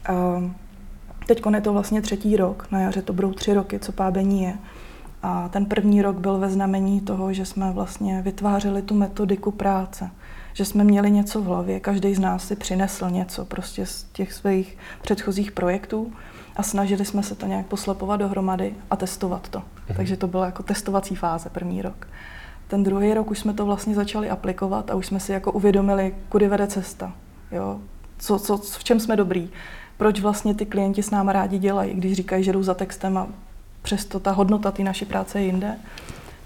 A 0.09 0.43
teď 1.27 1.41
je 1.53 1.61
to 1.61 1.73
vlastně 1.73 2.01
třetí 2.01 2.37
rok, 2.37 2.67
na 2.71 2.79
jaře 2.79 3.01
to 3.01 3.13
budou 3.13 3.33
tři 3.33 3.53
roky, 3.53 3.79
co 3.79 3.91
pábení 3.91 4.43
je. 4.43 4.53
A 5.23 5.49
ten 5.49 5.65
první 5.65 6.01
rok 6.01 6.15
byl 6.15 6.37
ve 6.37 6.49
znamení 6.49 7.01
toho, 7.01 7.33
že 7.33 7.45
jsme 7.45 7.71
vlastně 7.71 8.21
vytvářeli 8.21 8.81
tu 8.81 8.95
metodiku 8.95 9.51
práce. 9.51 10.09
Že 10.53 10.65
jsme 10.65 10.83
měli 10.83 11.11
něco 11.11 11.41
v 11.41 11.45
hlavě, 11.45 11.79
každý 11.79 12.15
z 12.15 12.19
nás 12.19 12.47
si 12.47 12.55
přinesl 12.55 13.09
něco 13.09 13.45
prostě 13.45 13.85
z 13.85 14.03
těch 14.03 14.33
svých 14.33 14.77
předchozích 15.01 15.51
projektů 15.51 16.13
a 16.61 16.63
snažili 16.63 17.05
jsme 17.05 17.23
se 17.23 17.35
to 17.35 17.45
nějak 17.45 17.65
poslepovat 17.65 18.17
dohromady 18.17 18.75
a 18.89 18.95
testovat 18.95 19.49
to. 19.49 19.59
Mhm. 19.59 19.95
Takže 19.95 20.17
to 20.17 20.27
byla 20.27 20.45
jako 20.45 20.63
testovací 20.63 21.15
fáze 21.15 21.49
první 21.49 21.81
rok. 21.81 22.07
Ten 22.67 22.83
druhý 22.83 23.13
rok 23.13 23.31
už 23.31 23.39
jsme 23.39 23.53
to 23.53 23.65
vlastně 23.65 23.95
začali 23.95 24.29
aplikovat 24.29 24.91
a 24.91 24.95
už 24.95 25.05
jsme 25.05 25.19
si 25.19 25.31
jako 25.31 25.51
uvědomili, 25.51 26.15
kudy 26.29 26.47
vede 26.47 26.67
cesta. 26.67 27.13
Jo? 27.51 27.79
Co, 28.17 28.39
co, 28.39 28.57
v 28.57 28.83
čem 28.83 28.99
jsme 28.99 29.15
dobrý. 29.15 29.49
Proč 29.97 30.19
vlastně 30.19 30.53
ty 30.53 30.65
klienti 30.65 31.03
s 31.03 31.11
námi 31.11 31.33
rádi 31.33 31.57
dělají, 31.57 31.93
když 31.93 32.13
říkají, 32.13 32.43
že 32.43 32.53
jdou 32.53 32.63
za 32.63 32.73
textem 32.73 33.17
a 33.17 33.27
přesto 33.81 34.19
ta 34.19 34.31
hodnota 34.31 34.71
té 34.71 34.83
naší 34.83 35.05
práce 35.05 35.39
je 35.39 35.45
jinde. 35.45 35.75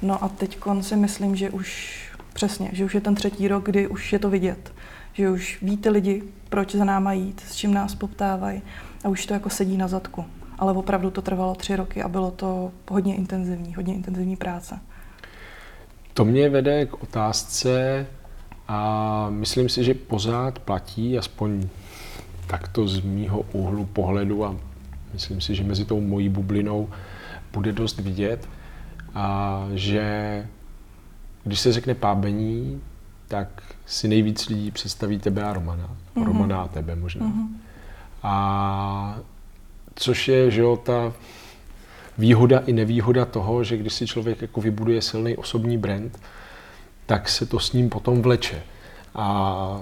No 0.01 0.23
a 0.23 0.29
teď 0.29 0.57
si 0.81 0.95
myslím, 0.95 1.35
že 1.35 1.49
už 1.49 1.99
přesně, 2.33 2.69
že 2.73 2.85
už 2.85 2.95
je 2.95 3.01
ten 3.01 3.15
třetí 3.15 3.47
rok, 3.47 3.65
kdy 3.65 3.87
už 3.87 4.13
je 4.13 4.19
to 4.19 4.29
vidět. 4.29 4.73
Že 5.17 5.29
už 5.29 5.61
víte 5.61 5.89
lidi, 5.89 6.23
proč 6.49 6.75
za 6.75 6.85
náma 6.85 7.13
jít, 7.13 7.39
s 7.47 7.55
čím 7.55 7.73
nás 7.73 7.95
poptávají 7.95 8.61
a 9.03 9.09
už 9.09 9.25
to 9.25 9.33
jako 9.33 9.49
sedí 9.49 9.77
na 9.77 9.87
zadku. 9.87 10.25
Ale 10.59 10.73
opravdu 10.73 11.11
to 11.11 11.21
trvalo 11.21 11.55
tři 11.55 11.75
roky 11.75 12.03
a 12.03 12.07
bylo 12.07 12.31
to 12.31 12.71
hodně 12.89 13.15
intenzivní, 13.15 13.75
hodně 13.75 13.93
intenzivní 13.93 14.35
práce. 14.35 14.79
To 16.13 16.25
mě 16.25 16.49
vede 16.49 16.85
k 16.85 17.03
otázce 17.03 18.05
a 18.67 19.29
myslím 19.29 19.69
si, 19.69 19.83
že 19.83 19.93
pořád 19.93 20.59
platí, 20.59 21.17
aspoň 21.17 21.67
takto 22.47 22.87
z 22.87 22.99
mýho 23.01 23.41
úhlu 23.41 23.85
pohledu 23.85 24.45
a 24.45 24.55
myslím 25.13 25.41
si, 25.41 25.55
že 25.55 25.63
mezi 25.63 25.85
tou 25.85 26.01
mojí 26.01 26.29
bublinou 26.29 26.89
bude 27.53 27.71
dost 27.71 27.99
vidět, 27.99 28.49
a 29.13 29.67
že 29.73 30.47
když 31.43 31.59
se 31.59 31.73
řekne 31.73 31.95
pábení, 31.95 32.81
tak 33.27 33.61
si 33.85 34.07
nejvíc 34.07 34.49
lidí 34.49 34.71
představí 34.71 35.19
tebe 35.19 35.43
a 35.43 35.53
Romana. 35.53 35.89
Mm-hmm. 36.15 36.25
Romana 36.25 36.61
a 36.61 36.67
tebe 36.67 36.95
možná. 36.95 37.25
Mm-hmm. 37.25 37.47
A 38.23 39.19
což 39.95 40.27
je, 40.27 40.51
že 40.51 40.61
jo, 40.61 40.77
ta 40.77 41.13
výhoda 42.17 42.59
i 42.59 42.73
nevýhoda 42.73 43.25
toho, 43.25 43.63
že 43.63 43.77
když 43.77 43.93
si 43.93 44.07
člověk 44.07 44.41
jako 44.41 44.61
vybuduje 44.61 45.01
silný 45.01 45.37
osobní 45.37 45.77
brand, 45.77 46.19
tak 47.05 47.29
se 47.29 47.45
to 47.45 47.59
s 47.59 47.73
ním 47.73 47.89
potom 47.89 48.21
vleče. 48.21 48.63
A 49.15 49.79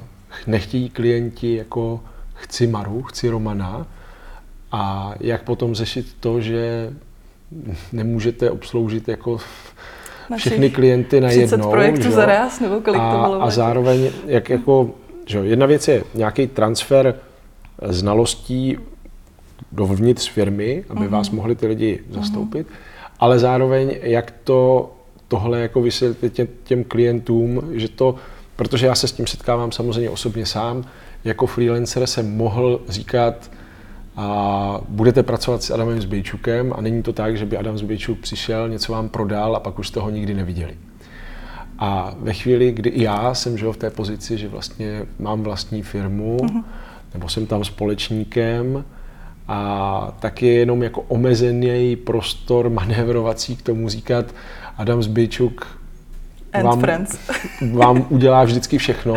nechtějí 0.47 0.89
klienti 0.89 1.55
jako 1.55 2.03
chci 2.33 2.67
Maru, 2.67 3.03
chci 3.03 3.29
Romana 3.29 3.87
a 4.71 5.13
jak 5.19 5.43
potom 5.43 5.75
řešit 5.75 6.15
to, 6.19 6.41
že 6.41 6.93
nemůžete 7.91 8.51
obsloužit 8.51 9.07
jako 9.07 9.37
všechny 10.37 10.69
klienty 10.69 11.21
na 11.21 11.29
30 11.29 11.61
projektů 11.61 12.11
za 12.11 12.25
raz, 12.25 12.59
nebo 12.59 12.81
kolik 12.81 13.01
a, 13.01 13.11
to 13.11 13.29
bylo? 13.29 13.43
A 13.43 13.49
zároveň, 13.49 14.09
jak 14.25 14.49
jako, 14.49 14.89
že 15.25 15.39
jedna 15.39 15.65
věc 15.65 15.87
je 15.87 16.03
nějaký 16.13 16.47
transfer 16.47 17.15
znalostí 17.89 18.77
dovnitř 19.71 20.29
firmy, 20.29 20.83
aby 20.89 20.99
mm-hmm. 20.99 21.09
vás 21.09 21.29
mohli 21.29 21.55
ty 21.55 21.67
lidi 21.67 21.99
mhm. 22.05 22.21
zastoupit, 22.21 22.67
mm-hmm. 22.67 23.13
ale 23.19 23.39
zároveň, 23.39 23.95
jak 24.01 24.33
to 24.43 24.91
tohle 25.27 25.59
jako 25.59 25.81
vysvětlit 25.81 26.33
těm, 26.33 26.47
těm 26.63 26.83
klientům, 26.83 27.61
že 27.71 27.89
to, 27.89 28.15
protože 28.55 28.85
já 28.85 28.95
se 28.95 29.07
s 29.07 29.11
tím 29.11 29.27
setkávám 29.27 29.71
samozřejmě 29.71 30.09
osobně 30.09 30.45
sám, 30.45 30.83
jako 31.23 31.47
freelancer 31.47 32.07
jsem 32.07 32.37
mohl 32.37 32.81
říkat, 32.89 33.51
a 34.15 34.79
budete 34.89 35.23
pracovat 35.23 35.63
s 35.63 35.71
Adamem 35.71 36.01
Zbejčukem 36.01 36.73
a 36.75 36.81
není 36.81 37.03
to 37.03 37.13
tak, 37.13 37.37
že 37.37 37.45
by 37.45 37.57
Adam 37.57 37.77
Zbejčuk 37.77 38.19
přišel, 38.19 38.69
něco 38.69 38.91
vám 38.91 39.09
prodal 39.09 39.55
a 39.55 39.59
pak 39.59 39.79
už 39.79 39.87
jste 39.87 39.99
ho 39.99 40.09
nikdy 40.09 40.33
neviděli. 40.33 40.77
A 41.79 42.13
ve 42.19 42.33
chvíli, 42.33 42.71
kdy 42.71 42.89
i 42.89 43.03
já 43.03 43.33
jsem 43.33 43.57
žil 43.57 43.73
v 43.73 43.77
té 43.77 43.89
pozici, 43.89 44.37
že 44.37 44.47
vlastně 44.47 45.05
mám 45.19 45.43
vlastní 45.43 45.81
firmu, 45.81 46.37
mm-hmm. 46.37 46.63
nebo 47.13 47.29
jsem 47.29 47.45
tam 47.45 47.63
společníkem, 47.63 48.83
a 49.47 50.13
tak 50.19 50.41
je 50.41 50.53
jenom 50.53 50.83
jako 50.83 51.01
omezený 51.01 51.95
prostor 51.95 52.69
manévrovací 52.69 53.55
k 53.55 53.61
tomu 53.61 53.89
říkat 53.89 54.25
Adam 54.77 55.03
Zbejčuk 55.03 55.79
vám, 56.63 56.81
vám 57.73 58.05
udělá 58.09 58.43
vždycky 58.43 58.77
všechno 58.77 59.15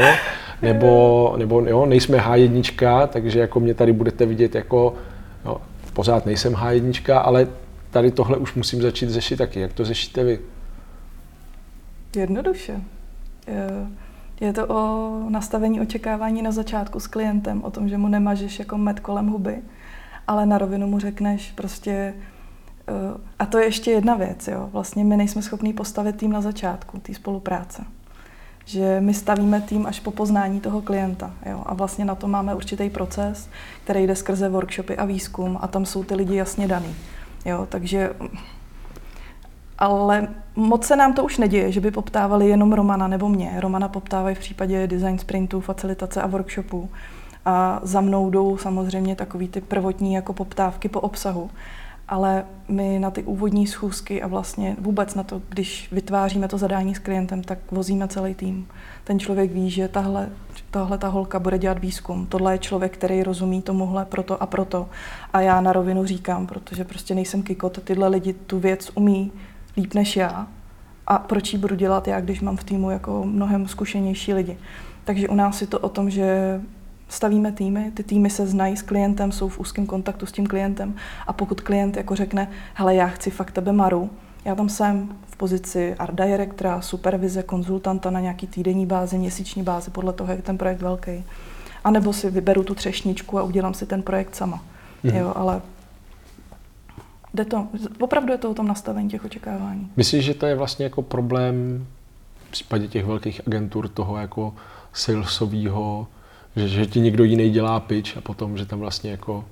nebo, 0.62 1.34
nebo 1.38 1.60
jo, 1.60 1.86
nejsme 1.86 2.18
H1, 2.18 3.06
takže 3.08 3.40
jako 3.40 3.60
mě 3.60 3.74
tady 3.74 3.92
budete 3.92 4.26
vidět 4.26 4.54
jako, 4.54 4.94
jo, 5.44 5.56
pořád 5.92 6.26
nejsem 6.26 6.52
H1, 6.52 7.20
ale 7.24 7.48
tady 7.90 8.10
tohle 8.10 8.36
už 8.36 8.54
musím 8.54 8.82
začít 8.82 9.10
řešit 9.10 9.36
taky. 9.36 9.60
Jak 9.60 9.72
to 9.72 9.84
řešíte 9.84 10.24
vy? 10.24 10.38
Jednoduše. 12.16 12.80
Je 14.40 14.52
to 14.52 14.66
o 14.66 15.10
nastavení 15.28 15.80
očekávání 15.80 16.42
na 16.42 16.52
začátku 16.52 17.00
s 17.00 17.06
klientem, 17.06 17.62
o 17.64 17.70
tom, 17.70 17.88
že 17.88 17.98
mu 17.98 18.08
nemažeš 18.08 18.58
jako 18.58 18.78
med 18.78 19.00
kolem 19.00 19.26
huby, 19.26 19.62
ale 20.26 20.46
na 20.46 20.58
rovinu 20.58 20.86
mu 20.86 20.98
řekneš 20.98 21.52
prostě, 21.52 22.14
eh, 22.88 22.92
a 23.38 23.46
to 23.46 23.58
je 23.58 23.64
ještě 23.64 23.90
jedna 23.90 24.14
věc, 24.14 24.48
jo. 24.48 24.68
Vlastně 24.72 25.04
my 25.04 25.16
nejsme 25.16 25.42
schopní 25.42 25.72
postavit 25.72 26.16
tým 26.16 26.32
na 26.32 26.40
začátku 26.40 26.98
té 26.98 27.14
spolupráce 27.14 27.84
že 28.66 29.00
my 29.00 29.14
stavíme 29.14 29.60
tým 29.60 29.86
až 29.86 30.00
po 30.00 30.10
poznání 30.10 30.60
toho 30.60 30.82
klienta. 30.82 31.30
Jo? 31.46 31.62
A 31.66 31.74
vlastně 31.74 32.04
na 32.04 32.14
to 32.14 32.28
máme 32.28 32.54
určitý 32.54 32.90
proces, 32.90 33.48
který 33.84 34.06
jde 34.06 34.16
skrze 34.16 34.48
workshopy 34.48 34.96
a 34.96 35.04
výzkum 35.04 35.58
a 35.60 35.68
tam 35.68 35.86
jsou 35.86 36.04
ty 36.04 36.14
lidi 36.14 36.36
jasně 36.36 36.68
daný. 36.68 36.94
Jo? 37.44 37.66
Takže 37.70 38.10
ale 39.78 40.28
moc 40.56 40.86
se 40.86 40.96
nám 40.96 41.12
to 41.12 41.24
už 41.24 41.38
neděje, 41.38 41.72
že 41.72 41.80
by 41.80 41.90
poptávali 41.90 42.48
jenom 42.48 42.72
Romana 42.72 43.08
nebo 43.08 43.28
mě. 43.28 43.52
Romana 43.56 43.88
poptávají 43.88 44.36
v 44.36 44.38
případě 44.38 44.86
design 44.86 45.18
sprintů, 45.18 45.60
facilitace 45.60 46.22
a 46.22 46.26
workshopů. 46.26 46.88
A 47.44 47.80
za 47.82 48.00
mnou 48.00 48.30
jdou 48.30 48.56
samozřejmě 48.56 49.16
takový 49.16 49.48
ty 49.48 49.60
prvotní 49.60 50.14
jako 50.14 50.32
poptávky 50.32 50.88
po 50.88 51.00
obsahu 51.00 51.50
ale 52.08 52.44
my 52.68 52.98
na 52.98 53.10
ty 53.10 53.22
úvodní 53.22 53.66
schůzky 53.66 54.22
a 54.22 54.26
vlastně 54.26 54.76
vůbec 54.78 55.14
na 55.14 55.22
to, 55.22 55.42
když 55.48 55.88
vytváříme 55.92 56.48
to 56.48 56.58
zadání 56.58 56.94
s 56.94 56.98
klientem, 56.98 57.42
tak 57.42 57.58
vozíme 57.70 58.08
celý 58.08 58.34
tým. 58.34 58.68
Ten 59.04 59.18
člověk 59.18 59.52
ví, 59.52 59.70
že 59.70 59.88
tahle, 59.88 60.28
tahle 60.70 60.98
ta 60.98 61.08
holka 61.08 61.38
bude 61.38 61.58
dělat 61.58 61.78
výzkum. 61.78 62.26
Tohle 62.26 62.54
je 62.54 62.58
člověk, 62.58 62.94
který 62.94 63.22
rozumí 63.22 63.62
tomuhle 63.62 64.04
proto 64.04 64.42
a 64.42 64.46
proto. 64.46 64.88
A 65.32 65.40
já 65.40 65.60
na 65.60 65.72
rovinu 65.72 66.04
říkám, 66.06 66.46
protože 66.46 66.84
prostě 66.84 67.14
nejsem 67.14 67.42
kikot, 67.42 67.82
tyhle 67.84 68.08
lidi 68.08 68.32
tu 68.32 68.58
věc 68.58 68.90
umí 68.94 69.32
líp 69.76 69.94
než 69.94 70.16
já. 70.16 70.46
A 71.06 71.18
proč 71.18 71.52
ji 71.52 71.58
budu 71.58 71.74
dělat 71.74 72.08
já, 72.08 72.20
když 72.20 72.40
mám 72.40 72.56
v 72.56 72.64
týmu 72.64 72.90
jako 72.90 73.24
mnohem 73.24 73.68
zkušenější 73.68 74.34
lidi. 74.34 74.58
Takže 75.04 75.28
u 75.28 75.34
nás 75.34 75.60
je 75.60 75.66
to 75.66 75.78
o 75.78 75.88
tom, 75.88 76.10
že 76.10 76.60
stavíme 77.08 77.52
týmy, 77.52 77.90
ty 77.94 78.02
týmy 78.02 78.30
se 78.30 78.46
znají 78.46 78.76
s 78.76 78.82
klientem, 78.82 79.32
jsou 79.32 79.48
v 79.48 79.58
úzkém 79.58 79.86
kontaktu 79.86 80.26
s 80.26 80.32
tím 80.32 80.46
klientem 80.46 80.94
a 81.26 81.32
pokud 81.32 81.60
klient 81.60 81.96
jako 81.96 82.16
řekne, 82.16 82.48
hele, 82.74 82.94
já 82.94 83.06
chci 83.06 83.30
fakt 83.30 83.50
tebe 83.50 83.72
Maru, 83.72 84.10
já 84.44 84.54
tam 84.54 84.68
jsem 84.68 85.08
v 85.26 85.36
pozici 85.36 85.94
art 85.98 86.14
directora, 86.14 86.80
supervize, 86.80 87.42
konzultanta 87.42 88.10
na 88.10 88.20
nějaký 88.20 88.46
týdenní 88.46 88.86
bázi, 88.86 89.18
měsíční 89.18 89.62
bázi, 89.62 89.90
podle 89.90 90.12
toho, 90.12 90.30
jak 90.30 90.38
je 90.38 90.42
ten 90.42 90.58
projekt 90.58 90.82
velký. 90.82 91.24
A 91.84 91.90
nebo 91.90 92.12
si 92.12 92.30
vyberu 92.30 92.62
tu 92.62 92.74
třešničku 92.74 93.38
a 93.38 93.42
udělám 93.42 93.74
si 93.74 93.86
ten 93.86 94.02
projekt 94.02 94.34
sama. 94.34 94.64
Mhm. 95.02 95.16
Jo, 95.16 95.32
ale 95.36 95.62
jde 97.34 97.44
to, 97.44 97.66
opravdu 98.00 98.32
je 98.32 98.38
to 98.38 98.50
o 98.50 98.54
tom 98.54 98.68
nastavení 98.68 99.10
těch 99.10 99.24
očekávání. 99.24 99.90
Myslíš, 99.96 100.24
že 100.24 100.34
to 100.34 100.46
je 100.46 100.54
vlastně 100.54 100.84
jako 100.84 101.02
problém 101.02 101.86
v 102.48 102.50
případě 102.50 102.88
těch 102.88 103.04
velkých 103.04 103.40
agentur 103.46 103.88
toho 103.88 104.16
jako 104.16 104.54
salesového 104.92 106.06
že, 106.56 106.68
že 106.68 106.86
ti 106.86 107.00
někdo 107.00 107.24
jiný 107.24 107.50
dělá 107.50 107.80
pitch 107.80 108.16
a 108.16 108.20
potom, 108.20 108.58
že 108.58 108.66
tam 108.66 108.78
vlastně 108.78 109.10
jako 109.10 109.44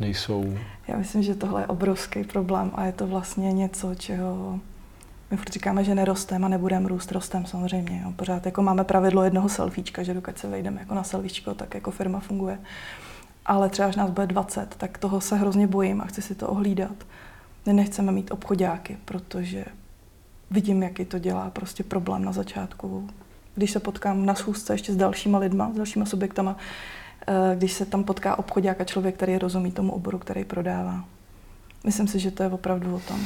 nejsou. 0.00 0.58
Já 0.88 0.98
myslím, 0.98 1.22
že 1.22 1.34
tohle 1.34 1.62
je 1.62 1.66
obrovský 1.66 2.24
problém 2.24 2.70
a 2.74 2.84
je 2.84 2.92
to 2.92 3.06
vlastně 3.06 3.52
něco, 3.52 3.94
čeho 3.94 4.60
my 5.32 5.36
furt 5.38 5.52
říkáme, 5.52 5.84
že 5.84 5.94
nerostem 5.94 6.44
a 6.44 6.48
nebudeme 6.48 6.88
růst 6.88 7.12
rostem 7.12 7.46
samozřejmě. 7.46 8.00
Jo. 8.04 8.12
Pořád 8.16 8.46
jako 8.46 8.62
máme 8.62 8.84
pravidlo 8.84 9.24
jednoho 9.24 9.48
selfiečka, 9.48 10.02
že 10.02 10.14
dokud 10.14 10.38
se 10.38 10.48
vejdeme 10.48 10.80
jako 10.80 10.94
na 10.94 11.02
selfiečko, 11.02 11.54
tak 11.54 11.74
jako 11.74 11.90
firma 11.90 12.20
funguje. 12.20 12.58
Ale 13.46 13.68
třeba, 13.68 13.88
až 13.88 13.96
nás 13.96 14.10
bude 14.10 14.26
20, 14.26 14.74
tak 14.74 14.98
toho 14.98 15.20
se 15.20 15.36
hrozně 15.36 15.66
bojím 15.66 16.00
a 16.00 16.04
chci 16.04 16.22
si 16.22 16.34
to 16.34 16.48
ohlídat. 16.48 17.06
My 17.66 17.72
nechceme 17.72 18.12
mít 18.12 18.30
obchodáky, 18.30 18.98
protože 19.04 19.64
vidím, 20.50 20.82
jaký 20.82 21.04
to 21.04 21.18
dělá 21.18 21.50
prostě 21.50 21.82
problém 21.82 22.24
na 22.24 22.32
začátku 22.32 23.08
když 23.54 23.70
se 23.70 23.80
potkám 23.80 24.26
na 24.26 24.34
schůzce 24.34 24.74
ještě 24.74 24.92
s 24.92 24.96
dalšíma 24.96 25.38
lidma, 25.38 25.70
s 25.72 25.76
dalšíma 25.76 26.06
subjektama, 26.06 26.56
eh, 27.26 27.56
když 27.56 27.72
se 27.72 27.86
tam 27.86 28.04
potká 28.04 28.38
obchodák 28.38 28.80
a 28.80 28.84
člověk, 28.84 29.14
který 29.14 29.38
rozumí 29.38 29.72
tomu 29.72 29.92
oboru, 29.92 30.18
který 30.18 30.44
prodává. 30.44 31.04
Myslím 31.84 32.08
si, 32.08 32.18
že 32.18 32.30
to 32.30 32.42
je 32.42 32.48
opravdu 32.48 32.94
o 32.94 33.00
tom. 33.00 33.20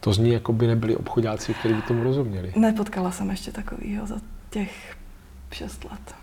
To 0.00 0.12
zní, 0.12 0.30
jako 0.30 0.52
by 0.52 0.66
nebyli 0.66 0.96
obchodáci, 0.96 1.54
kteří 1.54 1.74
by 1.74 1.82
tomu 1.82 2.02
rozuměli. 2.02 2.52
Nepotkala 2.56 3.10
jsem 3.12 3.30
ještě 3.30 3.52
takovýho 3.52 4.06
za 4.06 4.16
těch 4.50 4.96
šest 5.50 5.84
let. 5.84 6.14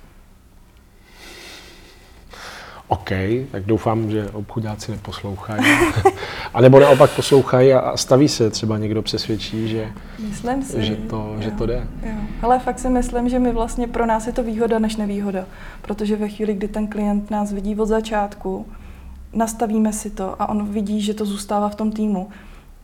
OK, 2.90 3.10
tak 3.52 3.66
doufám, 3.66 4.12
že 4.12 4.30
obchodáci 4.30 4.92
neposlouchají. 4.92 5.64
a 6.54 6.62
nebo 6.62 6.80
naopak 6.80 7.16
poslouchají 7.16 7.74
a 7.74 7.98
staví 7.98 8.28
se, 8.28 8.50
třeba 8.50 8.78
někdo 8.78 9.02
přesvědčí, 9.02 9.68
že, 9.68 9.92
myslím 10.20 10.64
si, 10.64 10.86
že, 10.86 10.96
to, 10.96 11.16
jo, 11.16 11.36
že 11.40 11.52
to 11.52 11.66
jde. 11.66 11.88
Jo. 12.04 12.16
Ale 12.42 12.60
fakt 12.60 12.80
si 12.80 12.90
myslím, 12.90 13.30
že 13.30 13.40
my 13.40 13.52
vlastně 13.52 13.88
pro 13.88 14.06
nás 14.06 14.28
je 14.28 14.34
to 14.34 14.44
výhoda 14.44 14.80
než 14.80 14.96
nevýhoda. 14.96 15.46
Protože 15.82 16.16
ve 16.16 16.30
chvíli, 16.30 16.54
kdy 16.54 16.68
ten 16.68 16.88
klient 16.88 17.32
nás 17.32 17.54
vidí 17.54 17.76
od 17.76 17.86
začátku, 17.86 18.66
nastavíme 19.34 19.94
si 19.94 20.10
to 20.10 20.42
a 20.42 20.50
on 20.50 20.66
vidí, 20.66 21.02
že 21.02 21.14
to 21.14 21.26
zůstává 21.26 21.70
v 21.70 21.76
tom 21.76 21.92
týmu, 21.92 22.30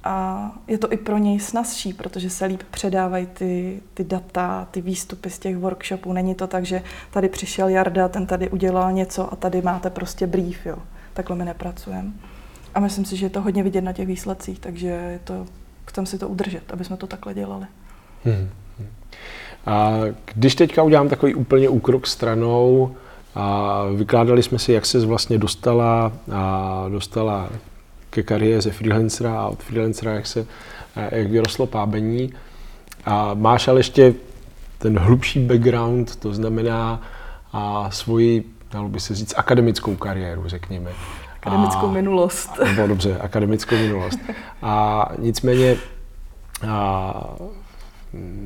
a 0.06 0.52
je 0.68 0.78
to 0.78 0.94
i 0.94 0.98
pro 0.98 1.18
něj 1.18 1.40
snazší, 1.40 1.94
protože 1.94 2.30
se 2.30 2.46
líp 2.46 2.64
předávají 2.72 3.26
ty, 3.26 3.82
ty 3.94 4.04
data, 4.04 4.68
ty 4.72 4.82
výstupy 4.82 5.30
z 5.30 5.40
těch 5.40 5.58
workshopů. 5.58 6.14
Není 6.14 6.36
to 6.36 6.48
tak, 6.48 6.66
že 6.66 6.82
tady 7.12 7.30
přišel 7.30 7.68
Jarda, 7.68 8.08
ten 8.08 8.26
tady 8.26 8.50
udělal 8.50 8.92
něco 8.92 9.34
a 9.34 9.36
tady 9.36 9.62
máte 9.62 9.90
prostě 9.90 10.28
brief. 10.28 10.66
Jo. 10.66 10.78
Takhle 11.14 11.36
my 11.36 11.46
nepracujeme. 11.46 12.12
A 12.76 12.80
myslím 12.80 13.06
si, 13.06 13.18
že 13.18 13.26
je 13.26 13.30
to 13.30 13.42
hodně 13.42 13.64
vidět 13.64 13.82
na 13.82 13.94
těch 13.94 14.08
výsledcích, 14.08 14.60
takže 14.60 14.88
je 14.88 15.20
to, 15.24 15.46
chcem 15.86 16.06
si 16.06 16.18
to 16.18 16.30
udržet, 16.30 16.74
aby 16.74 16.86
jsme 16.86 16.98
to 16.98 17.08
takhle 17.08 17.34
dělali. 17.34 17.66
Hmm. 18.24 18.50
A 19.66 19.92
když 20.36 20.56
teďka 20.56 20.84
udělám 20.84 21.10
takový 21.10 21.36
úplně 21.36 21.70
úkrok 21.70 22.08
stranou, 22.08 22.96
a 23.36 23.84
vykládali 23.96 24.44
jsme 24.44 24.60
si, 24.60 24.74
jak 24.74 24.86
se 24.86 25.06
vlastně 25.06 25.38
dostala, 25.38 26.12
a 26.34 26.86
dostala 26.90 27.50
ke 28.16 28.24
kariéře 28.24 28.72
freelancera 28.72 29.42
a 29.42 29.48
od 29.48 29.64
freelancera, 29.64 30.12
jak, 30.12 30.28
se, 30.28 30.46
jak 31.12 31.28
vyrostlo 31.28 31.68
pábení. 31.68 32.34
A 33.06 33.34
máš 33.34 33.68
ale 33.68 33.80
ještě 33.80 34.14
ten 34.78 35.00
hlubší 35.00 35.40
background, 35.40 36.16
to 36.16 36.34
znamená 36.34 37.02
a 37.54 37.92
svoji, 37.92 38.44
dalo 38.72 38.90
by 38.90 39.00
se 39.00 39.16
říct, 39.16 39.34
akademickou 39.38 39.96
kariéru, 39.96 40.44
řekněme. 40.46 40.92
Akademickou 41.42 41.88
a, 41.88 41.92
minulost. 41.92 42.50
Nebo 42.66 42.88
dobře, 42.88 43.18
akademickou 43.18 43.76
minulost. 43.76 44.20
A 44.62 45.06
nicméně 45.20 45.76
a, 46.68 47.36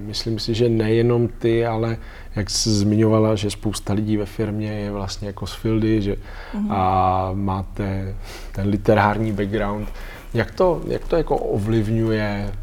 myslím 0.05 0.39
si, 0.39 0.53
že 0.53 0.69
nejenom 0.69 1.27
ty, 1.27 1.65
ale 1.65 1.97
jak 2.35 2.49
jsi 2.49 2.69
zmiňovala, 2.69 3.35
že 3.35 3.51
spousta 3.51 3.93
lidí 3.93 4.17
ve 4.17 4.25
firmě 4.25 4.71
je 4.71 4.91
vlastně 4.91 5.27
jako 5.27 5.47
z 5.47 5.53
Fildy, 5.53 6.01
že 6.01 6.13
mm-hmm. 6.13 6.67
a 6.69 7.31
máte 7.33 8.15
ten 8.51 8.67
literární 8.67 9.31
background. 9.31 9.89
Jak 10.33 10.51
to, 10.51 10.81
jak 10.87 11.07
to 11.07 11.15
jako 11.15 11.37
ovlivňuje 11.37 12.53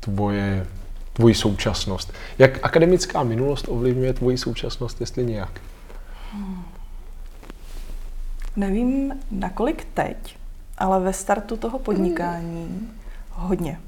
tvoje, 0.00 0.66
tvoji 1.12 1.34
současnost? 1.34 2.12
Jak 2.38 2.58
akademická 2.62 3.22
minulost 3.22 3.68
ovlivňuje 3.68 4.12
tvoji 4.12 4.38
současnost, 4.38 5.00
jestli 5.00 5.24
nějak? 5.24 5.60
Hmm. 6.32 6.62
Nevím, 8.56 9.12
nakolik 9.30 9.86
teď, 9.94 10.36
ale 10.78 11.00
ve 11.00 11.12
startu 11.12 11.56
toho 11.56 11.78
podnikání 11.78 12.90
hodně. 13.30 13.80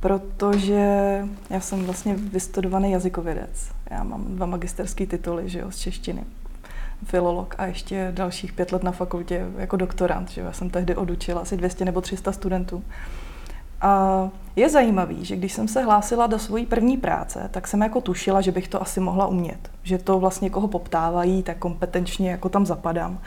Protože 0.00 1.20
já 1.50 1.60
jsem 1.60 1.84
vlastně 1.84 2.14
vystudovaný 2.14 2.92
jazykovědec. 2.92 3.70
Já 3.90 4.02
mám 4.02 4.24
dva 4.24 4.46
magisterské 4.46 5.06
tituly 5.06 5.48
že 5.48 5.58
jo, 5.58 5.70
z 5.70 5.78
češtiny 5.78 6.24
filolog 7.04 7.54
a 7.58 7.66
ještě 7.66 8.12
dalších 8.14 8.52
pět 8.52 8.72
let 8.72 8.82
na 8.82 8.92
fakultě 8.92 9.46
jako 9.58 9.76
doktorant. 9.76 10.30
Že 10.30 10.40
já 10.40 10.52
jsem 10.52 10.70
tehdy 10.70 10.96
odučila 10.96 11.40
asi 11.40 11.56
200 11.56 11.84
nebo 11.84 12.00
300 12.00 12.32
studentů. 12.32 12.84
A 13.80 14.28
je 14.56 14.70
zajímavý, 14.70 15.24
že 15.24 15.36
když 15.36 15.52
jsem 15.52 15.68
se 15.68 15.82
hlásila 15.82 16.26
do 16.26 16.38
své 16.38 16.66
první 16.66 16.96
práce, 16.96 17.48
tak 17.50 17.68
jsem 17.68 17.80
jako 17.80 18.00
tušila, 18.00 18.40
že 18.40 18.52
bych 18.52 18.68
to 18.68 18.82
asi 18.82 19.00
mohla 19.00 19.26
umět. 19.26 19.70
Že 19.82 19.98
to 19.98 20.18
vlastně 20.18 20.50
koho 20.50 20.68
poptávají, 20.68 21.42
tak 21.42 21.58
kompetenčně 21.58 22.30
jako 22.30 22.48
tam 22.48 22.66
zapadám. 22.66 23.18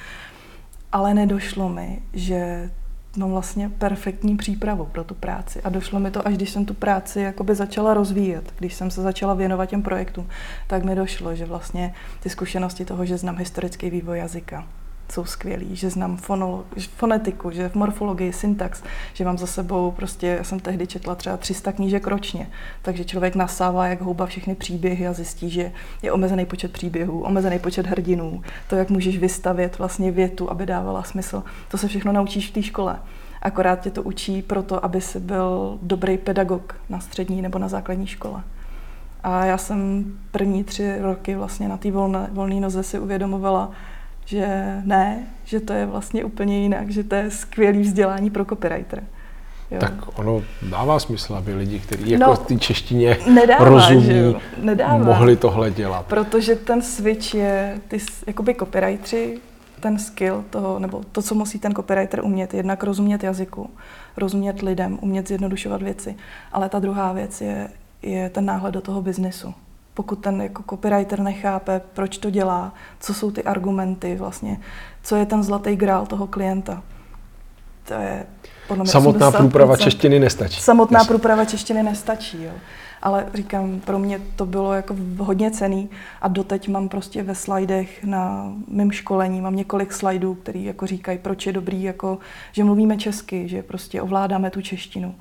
Ale 0.91 1.13
nedošlo 1.13 1.69
mi, 1.69 2.01
že 2.13 2.69
mám 3.17 3.31
vlastně 3.31 3.69
perfektní 3.69 4.37
přípravu 4.37 4.85
pro 4.85 5.03
tu 5.03 5.15
práci. 5.15 5.61
A 5.61 5.69
došlo 5.69 5.99
mi 5.99 6.11
to, 6.11 6.27
až 6.27 6.35
když 6.35 6.49
jsem 6.49 6.65
tu 6.65 6.73
práci 6.73 7.19
jakoby 7.19 7.55
začala 7.55 7.93
rozvíjet, 7.93 8.53
když 8.57 8.73
jsem 8.73 8.91
se 8.91 9.01
začala 9.01 9.33
věnovat 9.33 9.65
těm 9.65 9.81
projektům, 9.81 10.27
tak 10.67 10.83
mi 10.83 10.95
došlo, 10.95 11.35
že 11.35 11.45
vlastně 11.45 11.93
ty 12.19 12.29
zkušenosti 12.29 12.85
toho, 12.85 13.05
že 13.05 13.17
znám 13.17 13.37
historický 13.37 13.89
vývoj 13.89 14.17
jazyka, 14.17 14.67
jsou 15.13 15.25
skvělí, 15.25 15.75
že 15.75 15.89
znám 15.89 16.17
fonolo, 16.17 16.65
fonetiku, 16.95 17.51
že 17.51 17.69
v 17.69 17.75
morfologii, 17.75 18.33
syntax, 18.33 18.83
že 19.13 19.25
mám 19.25 19.37
za 19.37 19.47
sebou 19.47 19.91
prostě, 19.91 20.27
já 20.27 20.43
jsem 20.43 20.59
tehdy 20.59 20.87
četla 20.87 21.15
třeba 21.15 21.37
300 21.37 21.71
knížek 21.71 22.07
ročně, 22.07 22.49
takže 22.81 23.05
člověk 23.05 23.35
nasává 23.35 23.87
jak 23.87 24.01
houba 24.01 24.25
všechny 24.25 24.55
příběhy 24.55 25.07
a 25.07 25.13
zjistí, 25.13 25.49
že 25.49 25.71
je 26.01 26.11
omezený 26.11 26.45
počet 26.45 26.71
příběhů, 26.71 27.21
omezený 27.21 27.59
počet 27.59 27.85
hrdinů, 27.85 28.41
to, 28.69 28.75
jak 28.75 28.89
můžeš 28.89 29.17
vystavět 29.17 29.77
vlastně 29.77 30.11
větu, 30.11 30.51
aby 30.51 30.65
dávala 30.65 31.03
smysl, 31.03 31.43
to 31.71 31.77
se 31.77 31.87
všechno 31.87 32.11
naučíš 32.11 32.49
v 32.49 32.53
té 32.53 32.61
škole. 32.63 32.99
Akorát 33.41 33.81
tě 33.81 33.91
to 33.91 34.03
učí 34.03 34.41
proto, 34.41 34.85
aby 34.85 35.01
si 35.01 35.19
byl 35.19 35.79
dobrý 35.81 36.17
pedagog 36.17 36.75
na 36.89 36.99
střední 36.99 37.41
nebo 37.41 37.59
na 37.59 37.67
základní 37.67 38.07
škole. 38.07 38.43
A 39.23 39.45
já 39.45 39.57
jsem 39.57 40.05
první 40.31 40.63
tři 40.63 40.97
roky 40.99 41.35
vlastně 41.35 41.67
na 41.67 41.77
té 41.77 41.91
volné, 41.91 42.29
volné 42.31 42.59
noze 42.59 42.83
si 42.83 42.99
uvědomovala, 42.99 43.71
že 44.25 44.47
ne, 44.83 45.27
že 45.45 45.59
to 45.59 45.73
je 45.73 45.85
vlastně 45.85 46.25
úplně 46.25 46.59
jinak, 46.59 46.89
že 46.89 47.03
to 47.03 47.15
je 47.15 47.31
skvělý 47.31 47.81
vzdělání 47.81 48.29
pro 48.29 48.45
copywriter. 48.45 49.03
Jo. 49.71 49.79
Tak 49.79 50.19
ono 50.19 50.41
dává 50.69 50.99
smysl, 50.99 51.35
aby 51.35 51.53
lidi, 51.53 51.79
kteří 51.79 52.09
jako 52.09 52.25
no, 52.25 52.37
ty 52.37 52.57
češtině 52.57 53.17
nedává, 53.27 53.65
rozumí, 53.65 54.35
nedává. 54.61 54.97
mohli 54.97 55.35
tohle 55.35 55.71
dělat. 55.71 56.05
Protože 56.05 56.55
ten 56.55 56.81
switch 56.81 57.33
je, 57.33 57.79
ty 57.87 57.97
jakoby 58.27 58.55
copywriteri, 58.55 59.39
ten 59.79 59.99
skill 59.99 60.43
toho, 60.49 60.79
nebo 60.79 61.01
to, 61.11 61.21
co 61.21 61.35
musí 61.35 61.59
ten 61.59 61.73
copywriter 61.75 62.23
umět, 62.23 62.53
jednak 62.53 62.83
rozumět 62.83 63.23
jazyku, 63.23 63.69
rozumět 64.17 64.61
lidem, 64.61 64.99
umět 65.01 65.27
zjednodušovat 65.27 65.81
věci, 65.81 66.15
ale 66.51 66.69
ta 66.69 66.79
druhá 66.79 67.13
věc 67.13 67.41
je, 67.41 67.69
je 68.01 68.29
ten 68.29 68.45
náhled 68.45 68.73
do 68.73 68.81
toho 68.81 69.01
biznesu 69.01 69.53
pokud 69.93 70.15
ten 70.15 70.41
jako 70.41 70.63
copywriter 70.69 71.19
nechápe, 71.19 71.81
proč 71.93 72.17
to 72.17 72.29
dělá, 72.29 72.73
co 72.99 73.13
jsou 73.13 73.31
ty 73.31 73.43
argumenty 73.43 74.15
vlastně, 74.15 74.59
co 75.03 75.15
je 75.15 75.25
ten 75.25 75.43
zlatý 75.43 75.75
grál 75.75 76.05
toho 76.05 76.27
klienta. 76.27 76.83
To 77.87 77.93
je 77.93 78.25
podle 78.67 78.83
mě 78.83 78.91
Samotná 78.91 79.31
80%. 79.31 79.37
průprava 79.37 79.77
češtiny 79.77 80.19
nestačí. 80.19 80.61
Samotná 80.61 80.99
Nes... 80.99 81.07
průprava 81.07 81.45
češtiny 81.45 81.83
nestačí, 81.83 82.43
jo. 82.43 82.51
Ale 83.01 83.25
říkám, 83.33 83.79
pro 83.79 83.99
mě 83.99 84.21
to 84.35 84.45
bylo 84.45 84.73
jako 84.73 84.95
hodně 85.17 85.51
cený 85.51 85.89
a 86.21 86.27
doteď 86.27 86.67
mám 86.67 86.89
prostě 86.89 87.23
ve 87.23 87.35
slajdech 87.35 88.03
na 88.03 88.53
mém 88.67 88.91
školení, 88.91 89.41
mám 89.41 89.55
několik 89.55 89.93
slajdů, 89.93 90.35
který 90.35 90.63
jako 90.63 90.87
říkají, 90.87 91.17
proč 91.17 91.45
je 91.45 91.53
dobrý, 91.53 91.83
jako, 91.83 92.17
že 92.51 92.63
mluvíme 92.63 92.97
česky, 92.97 93.47
že 93.47 93.63
prostě 93.63 94.01
ovládáme 94.01 94.49
tu 94.49 94.61
češtinu, 94.61 95.15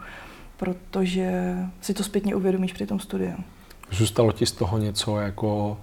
protože 0.57 1.57
si 1.81 1.95
to 1.95 2.05
zpětně 2.05 2.35
uvědomíš 2.35 2.73
při 2.73 2.87
tom 2.87 3.01
studiu. 3.01 3.35
Zůstalo 3.93 4.33
ti 4.33 4.47
z 4.47 4.53
toho 4.53 4.79
něco 4.79 5.21
jako 5.21 5.79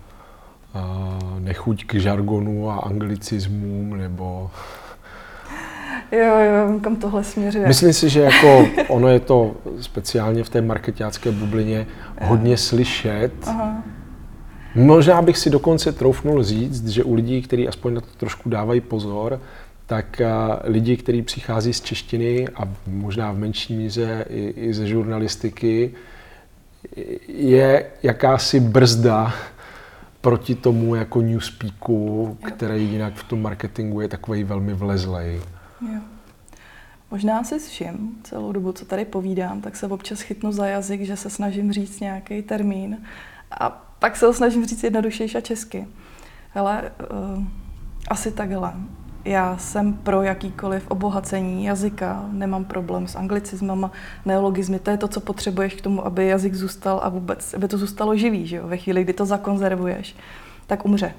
uh, 0.76 1.40
nechuť 1.40 1.86
k 1.86 1.94
žargonu 1.96 2.70
a 2.70 2.76
anglicismům, 2.76 3.98
nebo... 3.98 4.52
Jo, 6.12 6.40
jo, 6.40 6.80
kam 6.80 6.96
tohle 6.96 7.24
směřuje. 7.24 7.68
Myslím 7.68 7.94
si, 7.94 8.10
že 8.10 8.22
jako 8.22 8.68
ono 8.88 9.08
je 9.08 9.20
to 9.20 9.56
speciálně 9.82 10.44
v 10.44 10.50
té 10.50 10.62
marketácké 10.62 11.32
bublině 11.32 11.88
hodně 12.22 12.58
slyšet. 12.58 13.34
Aha. 13.48 13.84
Možná 14.76 15.22
bych 15.22 15.38
si 15.38 15.50
dokonce 15.50 15.92
troufnul 15.92 16.44
říct, 16.44 16.88
že 16.88 17.04
u 17.04 17.14
lidí, 17.14 17.42
kteří 17.42 17.68
aspoň 17.68 17.94
na 17.94 18.02
to 18.02 18.08
trošku 18.18 18.50
dávají 18.50 18.82
pozor, 18.82 19.42
tak 19.86 20.22
lidi, 20.64 20.98
kteří 20.98 21.22
přichází 21.22 21.74
z 21.74 21.82
češtiny 21.82 22.48
a 22.56 22.70
možná 22.88 23.32
v 23.32 23.38
menší 23.38 23.76
míře 23.76 24.26
i, 24.30 24.48
i 24.48 24.74
ze 24.74 24.88
žurnalistiky, 24.88 25.92
je 27.28 27.92
jakási 28.04 28.60
brzda 28.60 29.34
proti 30.22 30.56
tomu 30.56 30.96
jako 30.96 31.22
newspeaku, 31.22 32.38
který 32.48 32.92
jinak 32.92 33.14
v 33.14 33.24
tom 33.24 33.42
marketingu 33.42 34.02
je 34.02 34.08
takový 34.08 34.44
velmi 34.44 34.74
vlezlej. 34.74 35.42
Jo. 35.82 36.00
Možná 37.12 37.44
si 37.44 37.60
všim 37.60 38.18
celou 38.24 38.52
dobu, 38.52 38.72
co 38.72 38.86
tady 38.86 39.06
povídám, 39.06 39.62
tak 39.62 39.76
se 39.76 39.88
občas 39.88 40.22
chytnu 40.22 40.52
za 40.52 40.66
jazyk, 40.68 41.02
že 41.02 41.18
se 41.18 41.30
snažím 41.30 41.72
říct 41.72 42.00
nějaký 42.00 42.42
termín 42.42 42.98
a 43.52 43.70
pak 44.00 44.16
se 44.18 44.26
ho 44.26 44.34
snažím 44.34 44.66
říct 44.66 44.84
jednodušejší 44.84 45.38
a 45.38 45.42
česky. 45.42 45.88
Ale 46.56 46.92
uh, 47.12 47.44
asi 48.08 48.32
takhle. 48.32 48.74
Já 49.30 49.58
jsem 49.58 49.94
pro 49.94 50.22
jakýkoliv 50.22 50.88
obohacení 50.88 51.66
jazyka, 51.66 52.26
nemám 52.32 52.66
problém 52.66 53.08
s 53.08 53.16
anglicismama, 53.16 53.92
neologizmy. 54.26 54.80
To 54.80 54.92
je 54.92 54.98
to, 54.98 55.08
co 55.08 55.20
potřebuješ 55.20 55.74
k 55.74 55.82
tomu, 55.82 56.06
aby 56.06 56.28
jazyk 56.28 56.54
zůstal 56.54 57.00
a 57.04 57.10
vůbec, 57.10 57.54
aby 57.54 57.68
to 57.68 57.78
zůstalo 57.78 58.16
živý. 58.16 58.48
Že 58.48 58.56
jo? 58.56 58.68
Ve 58.68 58.78
chvíli, 58.78 59.04
kdy 59.04 59.14
to 59.14 59.26
zakonzervuješ, 59.26 60.16
tak 60.68 60.86
umře. 60.86 61.14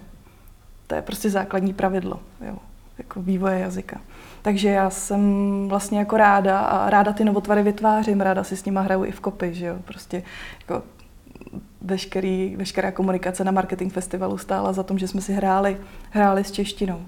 To 0.86 0.94
je 0.94 1.02
prostě 1.02 1.30
základní 1.30 1.74
pravidlo 1.74 2.20
jo? 2.46 2.56
jako 2.98 3.22
vývoje 3.22 3.58
jazyka. 3.58 4.00
Takže 4.42 4.68
já 4.68 4.90
jsem 4.90 5.20
vlastně 5.68 5.98
jako 5.98 6.16
ráda 6.16 6.60
a 6.60 6.90
ráda 6.90 7.12
ty 7.12 7.24
novotvary 7.24 7.62
vytvářím, 7.62 8.20
ráda 8.20 8.44
si 8.44 8.56
s 8.56 8.64
nima 8.64 8.80
hraju 8.80 9.04
i 9.04 9.12
v 9.12 9.20
kopy, 9.20 9.54
že 9.54 9.66
jo? 9.66 9.76
Prostě 9.84 10.22
jako 10.60 10.82
veškerý, 11.80 12.56
veškerá 12.56 12.90
komunikace 12.90 13.44
na 13.44 13.52
marketing 13.52 13.92
festivalu 13.92 14.38
stála 14.38 14.72
za 14.72 14.82
tom, 14.82 14.98
že 14.98 15.08
jsme 15.08 15.20
si 15.20 15.32
hráli, 15.32 15.76
hráli 16.10 16.44
s 16.44 16.52
češtinou. 16.52 17.06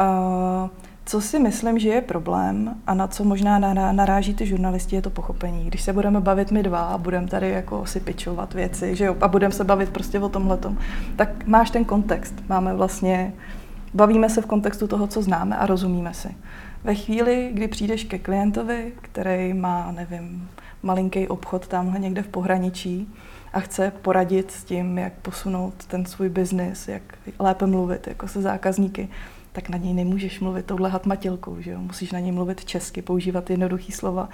Uh, 0.00 0.68
co 1.08 1.20
si 1.20 1.38
myslím, 1.38 1.78
že 1.78 1.88
je 1.88 2.00
problém 2.00 2.74
a 2.86 2.94
na 2.94 3.06
co 3.06 3.24
možná 3.24 3.58
naráží 3.92 4.34
ty 4.34 4.46
žurnalisti, 4.46 4.96
je 4.96 5.02
to 5.02 5.10
pochopení. 5.10 5.64
Když 5.64 5.82
se 5.82 5.92
budeme 5.92 6.20
bavit 6.20 6.50
my 6.50 6.62
dva 6.62 6.80
a 6.80 6.98
budeme 6.98 7.26
tady 7.26 7.50
jako 7.50 7.86
si 7.86 8.00
pičovat 8.00 8.54
věci, 8.54 8.96
že 8.96 9.04
jo, 9.04 9.16
a 9.20 9.28
budeme 9.28 9.52
se 9.52 9.64
bavit 9.64 9.90
prostě 9.90 10.20
o 10.20 10.28
tomhletom, 10.28 10.78
tak 11.16 11.46
máš 11.46 11.70
ten 11.70 11.84
kontext. 11.84 12.34
Máme 12.48 12.74
vlastně, 12.74 13.32
bavíme 13.94 14.30
se 14.30 14.42
v 14.42 14.46
kontextu 14.46 14.86
toho, 14.86 15.06
co 15.06 15.22
známe 15.22 15.56
a 15.56 15.66
rozumíme 15.66 16.14
si. 16.14 16.28
Ve 16.84 16.94
chvíli, 16.94 17.50
kdy 17.52 17.68
přijdeš 17.68 18.04
ke 18.04 18.18
klientovi, 18.18 18.92
který 19.02 19.54
má, 19.54 19.92
nevím, 19.92 20.48
malinký 20.82 21.28
obchod 21.28 21.66
tamhle 21.66 21.98
někde 21.98 22.22
v 22.22 22.28
pohraničí 22.28 23.14
a 23.52 23.60
chce 23.60 23.92
poradit 24.02 24.50
s 24.50 24.64
tím, 24.64 24.98
jak 24.98 25.12
posunout 25.12 25.74
ten 25.86 26.06
svůj 26.06 26.28
biznis, 26.28 26.88
jak 26.88 27.02
lépe 27.38 27.66
mluvit 27.66 28.06
jako 28.06 28.28
se 28.28 28.42
zákazníky, 28.42 29.08
tak 29.56 29.68
na 29.68 29.78
něj 29.78 29.94
nemůžeš 29.94 30.40
mluvit 30.40 30.66
touhle 30.66 30.90
hatmatilkou, 30.90 31.56
že 31.60 31.70
jo? 31.70 31.78
Musíš 31.78 32.12
na 32.12 32.20
něj 32.20 32.32
mluvit 32.32 32.64
česky, 32.64 33.02
používat 33.02 33.50
jednoduchý 33.50 33.92
slova 33.92 34.28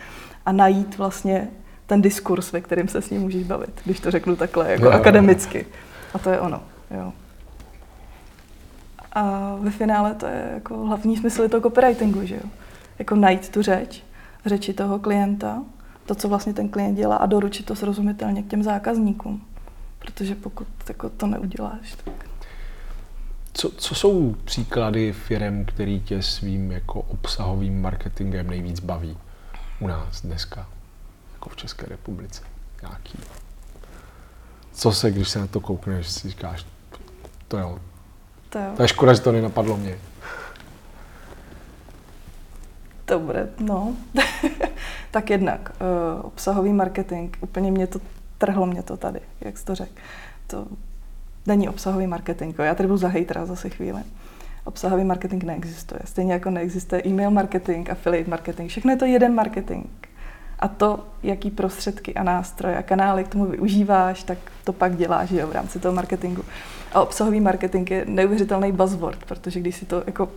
a 0.47 0.53
najít 0.53 0.99
vlastně 0.99 1.49
ten 1.87 2.03
diskurs, 2.03 2.53
ve 2.53 2.61
kterém 2.61 2.89
se 2.89 3.03
s 3.03 3.11
ním 3.11 3.21
můžeš 3.21 3.45
bavit, 3.45 3.81
když 3.85 4.01
to 4.01 4.11
řeknu 4.11 4.37
takhle, 4.37 4.73
jako 4.73 4.85
jo, 4.85 4.91
akademicky. 4.91 5.67
A 6.15 6.19
to 6.19 6.31
je 6.31 6.41
ono, 6.41 6.63
jo. 6.91 7.13
A 9.13 9.55
ve 9.61 9.71
finále 9.71 10.15
to 10.15 10.27
je 10.27 10.51
jako 10.55 10.77
hlavní 10.77 11.17
smysl 11.17 11.49
toho 11.49 11.61
copywritingu, 11.61 12.27
že 12.27 12.35
jo? 12.35 12.51
Jako 12.99 13.15
najít 13.15 13.49
tu 13.49 13.63
řeč, 13.63 14.03
řeči 14.47 14.73
toho 14.73 14.99
klienta, 14.99 15.63
to, 16.07 16.15
co 16.15 16.29
vlastně 16.29 16.53
ten 16.53 16.69
klient 16.69 16.95
dělá 16.95 17.17
a 17.17 17.27
doručit 17.27 17.67
to 17.67 17.77
srozumitelně 17.77 18.43
k 18.43 18.49
těm 18.49 18.63
zákazníkům. 18.63 19.43
Protože 19.99 20.35
pokud 20.35 20.67
jako 20.89 21.09
to 21.09 21.27
neuděláš, 21.27 21.95
tak 22.05 22.32
co, 23.53 23.71
co 23.71 23.95
jsou 23.95 24.37
příklady 24.45 25.13
firm, 25.13 25.65
který 25.65 26.01
tě 26.01 26.23
svým 26.23 26.73
jako 26.73 27.01
obsahovým 27.01 27.83
marketingem 27.83 28.51
nejvíc 28.51 28.81
baví 28.81 29.19
u 29.81 29.87
nás 29.87 30.23
dneska, 30.23 30.69
jako 31.33 31.49
v 31.49 31.57
České 31.57 31.87
republice? 31.87 32.43
Nějaký? 32.83 33.19
Co 34.73 34.93
se, 34.93 35.11
když 35.11 35.29
se 35.29 35.39
na 35.39 35.47
to 35.47 35.61
koukneš, 35.61 36.09
si 36.09 36.29
říkáš, 36.29 36.67
to 37.49 37.59
jo. 37.59 37.79
To, 38.49 38.59
jo. 38.59 38.73
to 38.77 38.83
je 38.83 38.89
škoda, 38.89 39.15
že 39.15 39.21
to 39.21 39.33
nenapadlo 39.33 39.77
mě. 39.77 39.99
Dobře, 43.07 43.49
no. 43.59 43.97
tak 45.11 45.31
jednak, 45.31 45.73
uh, 45.81 46.27
obsahový 46.27 46.73
marketing, 46.73 47.37
úplně 47.41 47.71
mě 47.71 47.87
to, 47.87 48.01
trhlo 48.39 48.67
mě 48.67 48.83
to 48.83 48.97
tady, 48.97 49.21
jak 49.41 49.59
jsi 49.59 49.65
to 49.65 49.75
řekl. 49.75 49.93
To 50.47 50.67
Není 51.47 51.69
obsahový 51.69 52.07
marketing. 52.07 52.55
Já 52.59 52.75
tady 52.75 52.87
budu 52.87 52.97
za 52.97 53.09
hejtera 53.09 53.47
zase 53.47 53.69
chvíli. 53.69 54.03
Obsahový 54.65 55.05
marketing 55.05 55.45
neexistuje. 55.45 56.01
Stejně 56.05 56.33
jako 56.33 56.51
neexistuje 56.51 57.03
e-mail 57.07 57.31
marketing, 57.31 57.91
affiliate 57.91 58.31
marketing. 58.31 58.71
Všechno 58.71 58.91
je 58.91 58.97
to 58.97 59.05
jeden 59.05 59.35
marketing. 59.35 59.87
A 60.59 60.69
to, 60.69 61.07
jaký 61.23 61.51
prostředky 61.51 62.15
a 62.15 62.23
nástroje 62.23 62.77
a 62.77 62.83
kanály 62.83 63.25
k 63.25 63.29
tomu 63.29 63.47
využíváš, 63.47 64.23
tak 64.23 64.39
to 64.65 64.73
pak 64.73 64.97
děláš 64.97 65.31
jo, 65.31 65.47
v 65.47 65.53
rámci 65.53 65.79
toho 65.79 65.95
marketingu. 65.95 66.45
A 66.93 67.01
obsahový 67.03 67.41
marketing 67.41 67.91
je 67.91 68.05
neuvěřitelný 68.09 68.73
buzzword, 68.73 69.25
protože 69.25 69.61
když 69.61 69.77
si 69.77 69.85
to 69.85 70.03
jako 70.07 70.29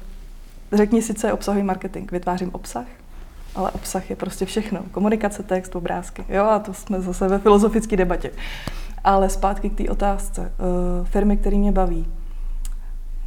řekni 0.74 1.02
si, 1.02 1.13
co 1.13 1.28
je 1.28 1.34
obsahový 1.34 1.63
marketing. 1.63 2.12
Vytvářím 2.12 2.50
obsah, 2.54 2.86
ale 3.56 3.72
obsah 3.72 4.10
je 4.10 4.15
prostě 4.15 4.46
všechno. 4.46 4.84
Komunikace, 4.91 5.44
text, 5.44 5.76
obrázky. 5.76 6.26
Jo, 6.30 6.44
a 6.44 6.60
to 6.60 6.74
jsme 6.74 7.02
zase 7.02 7.28
ve 7.28 7.39
filozofické 7.39 7.98
debatě. 7.98 8.32
Ale 9.06 9.30
zpátky 9.30 9.70
k 9.70 9.78
té 9.78 9.89
otázce. 9.89 10.41
Uh, 10.41 11.06
firmy, 11.06 11.38
které 11.38 11.58
mě 11.58 11.72
baví. 11.72 12.06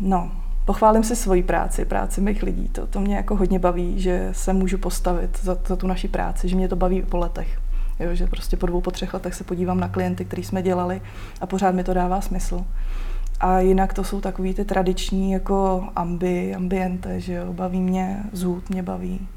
No, 0.01 0.31
pochválím 0.65 1.05
si 1.05 1.17
svoji 1.17 1.43
práci, 1.43 1.85
práci 1.85 2.21
mých 2.21 2.43
lidí. 2.43 2.69
To, 2.69 2.87
to 2.87 3.01
mě 3.01 3.17
jako 3.17 3.37
hodně 3.37 3.59
baví, 3.59 4.01
že 4.01 4.29
se 4.33 4.53
můžu 4.53 4.79
postavit 4.79 5.39
za, 5.43 5.59
za 5.67 5.77
tu 5.77 5.87
naši 5.87 6.09
práci, 6.09 6.49
že 6.49 6.57
mě 6.57 6.69
to 6.69 6.77
baví 6.77 7.03
po 7.03 7.17
letech. 7.17 7.61
Jo, 8.01 8.15
že 8.15 8.27
prostě 8.27 8.57
po 8.57 8.67
dvou, 8.67 8.81
po 8.81 8.91
třech 8.91 9.15
letech 9.15 9.35
se 9.35 9.45
podívám 9.45 9.81
na 9.81 9.89
klienty, 9.89 10.25
který 10.25 10.45
jsme 10.45 10.63
dělali 10.63 11.03
a 11.41 11.47
pořád 11.47 11.75
mi 11.75 11.85
to 11.85 11.95
dává 11.95 12.21
smysl. 12.21 12.65
A 13.41 13.61
jinak 13.61 13.95
to 13.95 14.05
jsou 14.05 14.21
takový 14.21 14.55
ty 14.55 14.65
tradiční 14.65 15.33
jako 15.33 15.89
ambi, 15.97 16.55
ambiente, 16.55 17.21
že 17.21 17.33
jo, 17.33 17.53
baví 17.53 17.81
mě, 17.81 18.23
zůd 18.33 18.71
mě 18.71 18.83
baví. 18.83 19.29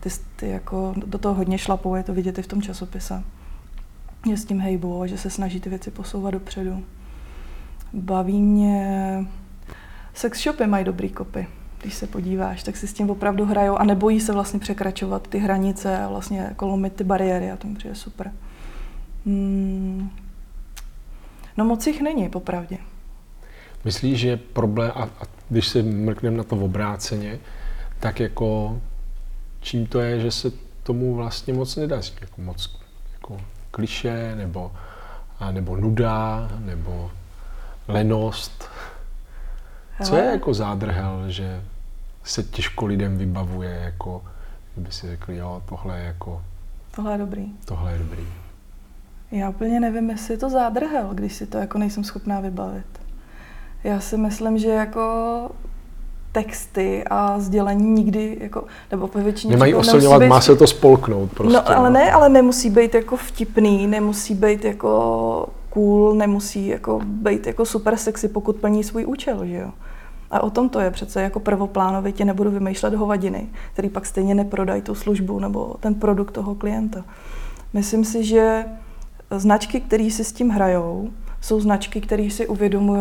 Ty, 0.00 0.08
ty 0.36 0.48
jako 0.48 0.94
do 1.06 1.18
toho 1.18 1.34
hodně 1.34 1.58
šlapou, 1.58 1.94
je 1.94 2.02
to 2.02 2.14
vidět 2.14 2.38
i 2.38 2.42
v 2.42 2.46
tom 2.46 2.62
časopise. 2.62 3.22
Je 4.26 4.36
s 4.36 4.44
tím 4.44 4.60
hejbou, 4.60 5.06
že 5.06 5.18
se 5.18 5.30
snaží 5.30 5.60
ty 5.60 5.68
věci 5.70 5.90
posouvat 5.90 6.34
dopředu. 6.34 6.84
Baví 7.92 8.42
mě... 8.42 9.24
Sex 10.14 10.42
shopy 10.42 10.66
mají 10.66 10.84
dobrý 10.84 11.10
kopy, 11.10 11.46
když 11.80 11.94
se 11.94 12.06
podíváš, 12.06 12.62
tak 12.62 12.76
si 12.76 12.86
s 12.86 12.92
tím 12.92 13.10
opravdu 13.10 13.44
hrajou 13.44 13.76
a 13.76 13.84
nebojí 13.84 14.20
se 14.20 14.32
vlastně 14.32 14.60
překračovat 14.60 15.28
ty 15.28 15.38
hranice 15.38 15.98
a 15.98 16.08
vlastně 16.08 16.38
jako 16.38 16.66
lomit 16.66 16.92
ty 16.92 17.04
bariéry 17.04 17.50
a 17.50 17.56
to 17.56 17.68
mi 17.68 17.74
přijde 17.74 17.94
super. 17.94 18.32
Hmm. 19.26 20.10
No 21.56 21.64
moc 21.64 21.86
jich 21.86 22.02
není, 22.02 22.28
popravdě. 22.28 22.78
Myslíš, 23.84 24.20
že 24.20 24.36
problém, 24.36 24.92
a, 24.94 25.02
a 25.02 25.22
když 25.48 25.68
se 25.68 25.82
mrkneme 25.82 26.36
na 26.36 26.44
to 26.44 26.56
v 26.56 26.62
obráceně, 26.62 27.38
tak 28.00 28.20
jako 28.20 28.80
čím 29.60 29.86
to 29.86 30.00
je, 30.00 30.20
že 30.20 30.30
se 30.30 30.52
tomu 30.82 31.14
vlastně 31.14 31.54
moc 31.54 31.76
nedaří, 31.76 32.14
jako 32.20 32.40
moc 32.40 32.81
kliše, 33.72 34.34
nebo, 34.36 34.72
a 35.40 35.50
nebo 35.50 35.76
nuda, 35.76 36.48
nebo 36.58 37.10
lenost. 37.88 38.68
Co 40.04 40.16
je 40.16 40.24
jako 40.24 40.54
zádrhel, 40.54 41.24
že 41.28 41.62
se 42.24 42.42
těžko 42.42 42.86
lidem 42.86 43.18
vybavuje, 43.18 43.70
jako 43.70 44.24
kdyby 44.74 44.92
si 44.92 45.06
řekli, 45.06 45.36
jo, 45.36 45.62
tohle 45.68 45.98
je 45.98 46.04
jako... 46.04 46.42
Tohle 46.96 47.12
je 47.12 47.18
dobrý. 47.18 47.52
Tohle 47.64 47.92
je 47.92 47.98
dobrý. 47.98 48.26
Já 49.30 49.48
úplně 49.48 49.80
nevím, 49.80 50.10
jestli 50.10 50.34
je 50.34 50.38
to 50.38 50.50
zádrhel, 50.50 51.14
když 51.14 51.32
si 51.32 51.46
to 51.46 51.58
jako 51.58 51.78
nejsem 51.78 52.04
schopná 52.04 52.40
vybavit. 52.40 53.00
Já 53.84 54.00
si 54.00 54.16
myslím, 54.16 54.58
že 54.58 54.68
jako 54.68 55.50
texty 56.32 57.04
a 57.10 57.40
sdělení 57.40 57.90
nikdy, 57.90 58.36
jako, 58.40 58.64
nebo 58.90 59.08
po 59.08 59.18
většině... 59.18 59.50
Nemají 59.50 59.74
osilňovat, 59.74 60.22
být, 60.22 60.28
má 60.28 60.40
se 60.40 60.56
to 60.56 60.66
spolknout 60.66 61.32
prostě. 61.32 61.52
No, 61.52 61.68
ale 61.68 61.90
no. 61.90 61.94
ne, 61.94 62.12
ale 62.12 62.28
nemusí 62.28 62.70
být 62.70 62.94
jako 62.94 63.16
vtipný, 63.16 63.86
nemusí 63.86 64.34
být 64.34 64.64
jako 64.64 65.48
cool, 65.70 66.14
nemusí 66.14 66.66
jako 66.66 67.00
být 67.04 67.46
jako 67.46 67.64
super 67.64 67.96
sexy, 67.96 68.28
pokud 68.28 68.56
plní 68.56 68.84
svůj 68.84 69.06
účel, 69.06 69.46
že 69.46 69.56
jo. 69.56 69.70
A 70.30 70.42
o 70.42 70.50
tom 70.50 70.68
to 70.68 70.80
je 70.80 70.90
přece 70.90 71.22
jako 71.22 71.40
prvoplánovitě 71.40 72.24
nebudu 72.24 72.50
vymýšlet 72.50 72.94
hovadiny, 72.94 73.48
který 73.72 73.88
pak 73.88 74.06
stejně 74.06 74.34
neprodají 74.34 74.82
tu 74.82 74.94
službu 74.94 75.38
nebo 75.38 75.74
ten 75.80 75.94
produkt 75.94 76.30
toho 76.30 76.54
klienta. 76.54 77.04
Myslím 77.72 78.04
si, 78.04 78.24
že 78.24 78.64
značky, 79.30 79.80
které 79.80 80.10
si 80.10 80.24
s 80.24 80.32
tím 80.32 80.48
hrajou, 80.48 81.10
jsou 81.40 81.60
značky, 81.60 82.00
které 82.00 82.30
si 82.30 82.46
uvědomují 82.46 83.00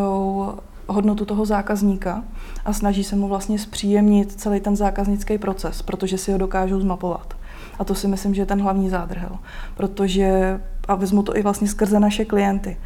hodnotu 0.92 1.26
toho 1.26 1.46
zákazníka 1.46 2.24
a 2.66 2.74
snaží 2.74 3.04
se 3.04 3.16
mu 3.16 3.28
vlastně 3.28 3.60
zpříjemnit 3.60 4.32
celý 4.32 4.60
ten 4.60 4.76
zákaznický 4.76 5.38
proces, 5.38 5.82
protože 5.82 6.18
si 6.18 6.32
ho 6.32 6.38
dokážou 6.38 6.80
zmapovat. 6.80 7.34
A 7.80 7.84
to 7.84 7.96
si 7.96 8.08
myslím, 8.08 8.34
že 8.34 8.42
je 8.42 8.46
ten 8.46 8.62
hlavní 8.62 8.90
zádrhel. 8.90 9.38
Protože, 9.76 10.60
a 10.88 10.96
vezmu 10.96 11.24
to 11.24 11.38
i 11.38 11.42
vlastně 11.42 11.68
skrze 11.68 12.00
naše 12.00 12.26
klienty, 12.26 12.78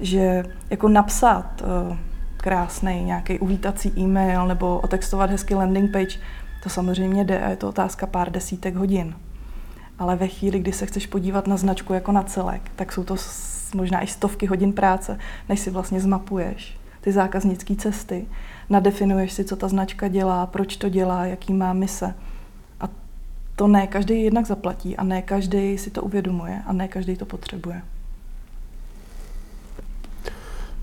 že 0.00 0.44
jako 0.70 0.88
napsat 0.88 1.62
uh, 1.62 1.96
krásný 2.36 3.04
nějaký 3.04 3.38
uvítací 3.38 3.92
e-mail 3.98 4.46
nebo 4.46 4.80
otextovat 4.84 5.30
hezký 5.30 5.54
landing 5.54 5.92
page, 5.92 6.18
to 6.62 6.68
samozřejmě 6.68 7.24
jde 7.24 7.40
a 7.40 7.50
je 7.50 7.56
to 7.56 7.68
otázka 7.68 8.06
pár 8.06 8.32
desítek 8.32 8.76
hodin. 8.76 9.14
Ale 9.98 10.16
ve 10.16 10.28
chvíli, 10.28 10.58
kdy 10.58 10.72
se 10.72 10.86
chceš 10.86 11.06
podívat 11.06 11.46
na 11.46 11.56
značku 11.56 11.92
jako 11.92 12.12
na 12.12 12.22
celek, 12.22 12.62
tak 12.76 12.92
jsou 12.92 13.04
to 13.04 13.16
možná 13.74 14.00
i 14.00 14.06
stovky 14.06 14.46
hodin 14.46 14.72
práce, 14.72 15.18
než 15.48 15.60
si 15.60 15.70
vlastně 15.70 16.00
zmapuješ 16.00 16.83
ty 17.04 17.12
zákaznické 17.12 17.76
cesty, 17.76 18.26
nadefinuješ 18.70 19.32
si, 19.32 19.44
co 19.44 19.56
ta 19.56 19.68
značka 19.68 20.08
dělá, 20.08 20.46
proč 20.46 20.76
to 20.76 20.88
dělá, 20.88 21.26
jaký 21.26 21.52
má 21.52 21.72
mise. 21.72 22.14
A 22.80 22.88
to 23.56 23.66
ne 23.66 23.86
každý 23.86 24.22
jednak 24.22 24.46
zaplatí 24.46 24.96
a 24.96 25.04
ne 25.04 25.22
každý 25.22 25.78
si 25.78 25.90
to 25.90 26.02
uvědomuje 26.02 26.62
a 26.66 26.72
ne 26.72 26.88
každý 26.88 27.16
to 27.16 27.26
potřebuje. 27.26 27.82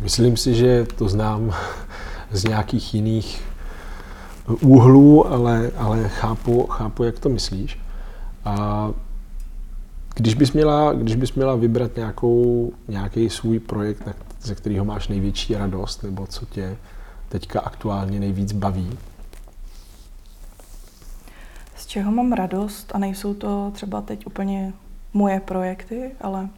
Myslím 0.01 0.37
si, 0.37 0.55
že 0.55 0.85
to 0.85 1.09
znám 1.09 1.53
z 2.31 2.43
nějakých 2.43 2.93
jiných 2.93 3.43
úhlů, 4.61 5.27
ale, 5.27 5.71
ale 5.77 6.09
chápu, 6.09 6.67
chápu, 6.67 7.03
jak 7.03 7.19
to 7.19 7.29
myslíš. 7.29 7.79
A 8.45 8.89
když 10.15 10.33
bys 10.33 10.51
měla, 10.51 10.93
když 10.93 11.15
bys 11.15 11.33
měla 11.33 11.55
vybrat 11.55 11.91
nějaký 12.87 13.29
svůj 13.29 13.59
projekt, 13.59 14.30
ze 14.41 14.55
kterého 14.55 14.85
máš 14.85 15.07
největší 15.07 15.55
radost, 15.55 16.03
nebo 16.03 16.27
co 16.27 16.45
tě 16.45 16.77
teďka 17.29 17.59
aktuálně 17.59 18.19
nejvíc 18.19 18.51
baví? 18.51 18.97
Z 21.75 21.85
čeho 21.85 22.11
mám 22.11 22.31
radost, 22.31 22.91
a 22.95 22.97
nejsou 22.97 23.33
to 23.33 23.71
třeba 23.71 24.01
teď 24.01 24.27
úplně 24.27 24.73
moje 25.13 25.39
projekty, 25.39 26.11
ale 26.21 26.49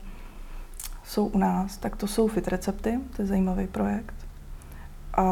jsou 1.05 1.25
u 1.25 1.37
nás, 1.37 1.77
tak 1.77 1.95
to 1.95 2.07
jsou 2.07 2.27
fit 2.27 2.47
recepty, 2.47 2.99
to 3.15 3.21
je 3.21 3.25
zajímavý 3.25 3.67
projekt. 3.67 4.15
A 5.13 5.23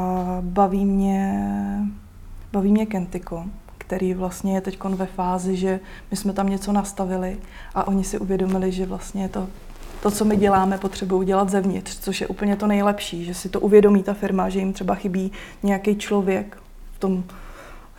baví 0.42 0.86
mě, 0.86 1.40
baví 2.52 2.72
mě 2.72 2.86
Kentiko, 2.86 3.46
který 3.78 4.14
vlastně 4.14 4.56
je 4.56 4.62
teď 4.62 4.84
ve 4.84 5.06
fázi, 5.06 5.58
že 5.58 5.80
my 6.12 6.18
jsme 6.18 6.34
tam 6.34 6.50
něco 6.50 6.72
nastavili 6.72 7.40
a 7.76 7.88
oni 7.88 8.04
si 8.04 8.20
uvědomili, 8.20 8.72
že 8.72 8.86
vlastně 8.86 9.22
je 9.22 9.30
to 9.30 9.48
to, 10.02 10.12
co 10.12 10.26
my 10.26 10.38
děláme, 10.38 10.78
potřebují 10.78 11.28
dělat 11.28 11.50
zevnitř, 11.50 12.00
což 12.00 12.22
je 12.22 12.28
úplně 12.28 12.56
to 12.56 12.68
nejlepší, 12.68 13.26
že 13.26 13.34
si 13.34 13.50
to 13.50 13.60
uvědomí 13.60 14.04
ta 14.04 14.14
firma, 14.14 14.50
že 14.50 14.60
jim 14.60 14.74
třeba 14.74 14.96
chybí 14.96 15.32
nějaký 15.64 15.96
člověk 15.96 16.58
v 16.96 17.00
tom 17.00 17.24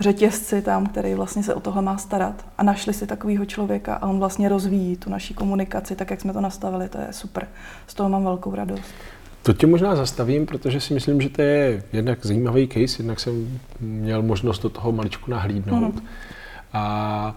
řetězci 0.00 0.62
tam, 0.62 0.86
který 0.86 1.14
vlastně 1.14 1.42
se 1.42 1.54
o 1.54 1.60
tohle 1.60 1.82
má 1.82 1.98
starat. 1.98 2.44
A 2.58 2.62
našli 2.62 2.94
si 2.94 3.06
takového 3.06 3.44
člověka 3.44 3.94
a 3.94 4.08
on 4.08 4.18
vlastně 4.18 4.48
rozvíjí 4.48 4.96
tu 4.96 5.10
naší 5.10 5.34
komunikaci, 5.34 5.96
tak 5.96 6.10
jak 6.10 6.20
jsme 6.20 6.32
to 6.32 6.40
nastavili, 6.40 6.88
to 6.88 6.98
je 6.98 7.08
super. 7.10 7.48
Z 7.86 7.94
toho 7.94 8.08
mám 8.08 8.24
velkou 8.24 8.54
radost. 8.54 8.94
To 9.42 9.52
tě 9.52 9.66
možná 9.66 9.96
zastavím, 9.96 10.46
protože 10.46 10.80
si 10.80 10.94
myslím, 10.94 11.20
že 11.20 11.28
to 11.28 11.42
je 11.42 11.82
jednak 11.92 12.26
zajímavý 12.26 12.68
case, 12.68 13.02
jednak 13.02 13.20
jsem 13.20 13.60
měl 13.80 14.22
možnost 14.22 14.58
do 14.58 14.68
toho 14.68 14.92
maličku 14.92 15.30
nahlídnout. 15.30 15.94
Mm. 15.94 16.06
A 16.72 17.36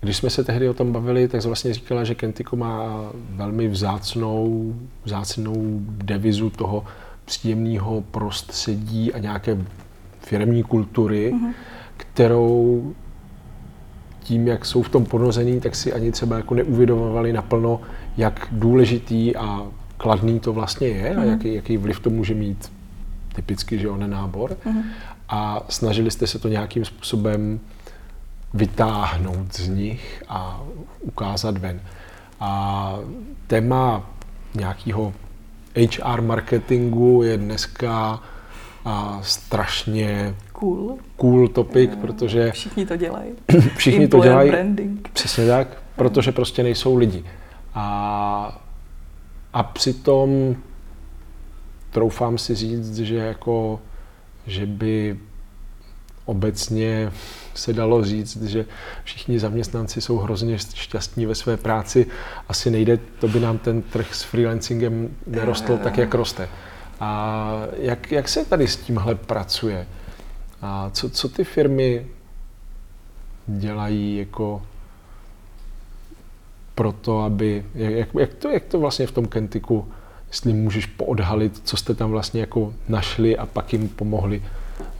když 0.00 0.16
jsme 0.16 0.30
se 0.30 0.44
tehdy 0.44 0.68
o 0.68 0.74
tom 0.74 0.92
bavili, 0.92 1.28
tak 1.28 1.44
vlastně 1.44 1.74
říkala, 1.74 2.04
že 2.04 2.14
Kentiko 2.14 2.56
má 2.56 3.10
velmi 3.30 3.68
vzácnou, 3.68 4.74
vzácnou 5.04 5.80
devizu 5.82 6.50
toho 6.50 6.84
příjemného 7.24 8.04
prostředí 8.10 9.12
a 9.12 9.18
nějaké 9.18 9.58
firmní 10.20 10.62
kultury, 10.62 11.32
mm-hmm. 11.34 11.52
kterou 11.96 12.94
tím, 14.20 14.48
jak 14.48 14.64
jsou 14.64 14.82
v 14.82 14.88
tom 14.88 15.04
ponozený, 15.04 15.60
tak 15.60 15.76
si 15.76 15.92
ani 15.92 16.12
třeba 16.12 16.36
jako 16.36 16.54
neuvědomovali 16.54 17.32
naplno, 17.32 17.80
jak 18.16 18.48
důležitý 18.52 19.36
a 19.36 19.66
kladný 19.96 20.40
to 20.40 20.52
vlastně 20.52 20.88
je 20.88 21.10
mm-hmm. 21.10 21.18
a 21.18 21.20
mhm. 21.20 21.30
jaký, 21.30 21.54
jaký 21.54 21.76
vliv 21.76 22.00
to 22.00 22.10
může 22.10 22.34
mít 22.34 22.72
typicky, 23.34 23.78
že 23.78 23.88
on 23.88 24.10
nábor. 24.10 24.50
Mm-hmm. 24.50 24.82
A 25.28 25.66
snažili 25.68 26.10
jste 26.10 26.26
se 26.26 26.38
to 26.38 26.48
nějakým 26.48 26.84
způsobem 26.84 27.60
vytáhnout 28.54 29.54
z 29.54 29.68
nich 29.68 30.22
a 30.28 30.62
ukázat 31.00 31.58
ven. 31.58 31.80
A 32.40 32.98
téma 33.46 34.10
nějakého 34.54 35.12
HR 35.76 36.20
marketingu 36.20 37.22
je 37.22 37.36
dneska 37.36 38.22
a 38.84 39.20
strašně 39.22 40.34
cool, 40.52 40.98
cool 41.16 41.48
topic, 41.48 41.90
protože... 42.00 42.50
Všichni 42.52 42.86
to 42.86 42.96
dělají. 42.96 43.32
všichni 43.76 44.08
to 44.08 44.20
dělají. 44.20 44.50
Branding. 44.50 45.08
Přesně 45.12 45.46
tak, 45.46 45.82
protože 45.96 46.32
prostě 46.32 46.62
nejsou 46.62 46.96
lidi. 46.96 47.24
A, 47.74 48.62
a 49.52 49.62
přitom 49.62 50.56
troufám 51.90 52.38
si 52.38 52.54
říct, 52.54 52.96
že 52.96 53.16
jako, 53.16 53.80
že 54.46 54.66
by 54.66 55.18
obecně 56.24 57.12
se 57.54 57.72
dalo 57.72 58.04
říct, 58.04 58.42
že 58.42 58.64
všichni 59.04 59.38
zaměstnanci 59.38 60.00
jsou 60.00 60.18
hrozně 60.18 60.58
šťastní 60.58 61.26
ve 61.26 61.34
své 61.34 61.56
práci. 61.56 62.06
Asi 62.48 62.70
nejde, 62.70 62.98
to 63.20 63.28
by 63.28 63.40
nám 63.40 63.58
ten 63.58 63.82
trh 63.82 64.14
s 64.14 64.22
freelancingem 64.22 65.16
nerostl 65.26 65.78
tak, 65.78 65.98
jak 65.98 66.14
roste. 66.14 66.48
A 67.00 67.62
jak, 67.76 68.12
jak 68.12 68.28
se 68.28 68.44
tady 68.44 68.68
s 68.68 68.76
tímhle 68.76 69.14
pracuje? 69.14 69.86
A 70.62 70.90
co, 70.90 71.10
co 71.10 71.28
ty 71.28 71.44
firmy 71.44 72.06
dělají 73.46 74.16
jako 74.16 74.62
pro 76.74 76.92
to, 76.92 77.20
aby, 77.20 77.64
jak, 77.74 78.08
jak, 78.18 78.34
to, 78.34 78.48
jak 78.48 78.64
to 78.64 78.80
vlastně 78.80 79.06
v 79.06 79.12
tom 79.12 79.26
Kentiku, 79.26 79.88
jestli 80.28 80.52
můžeš 80.52 80.86
poodhalit, 80.86 81.60
co 81.64 81.76
jste 81.76 81.94
tam 81.94 82.10
vlastně 82.10 82.40
jako 82.40 82.74
našli 82.88 83.36
a 83.38 83.46
pak 83.46 83.72
jim 83.72 83.88
pomohli 83.88 84.42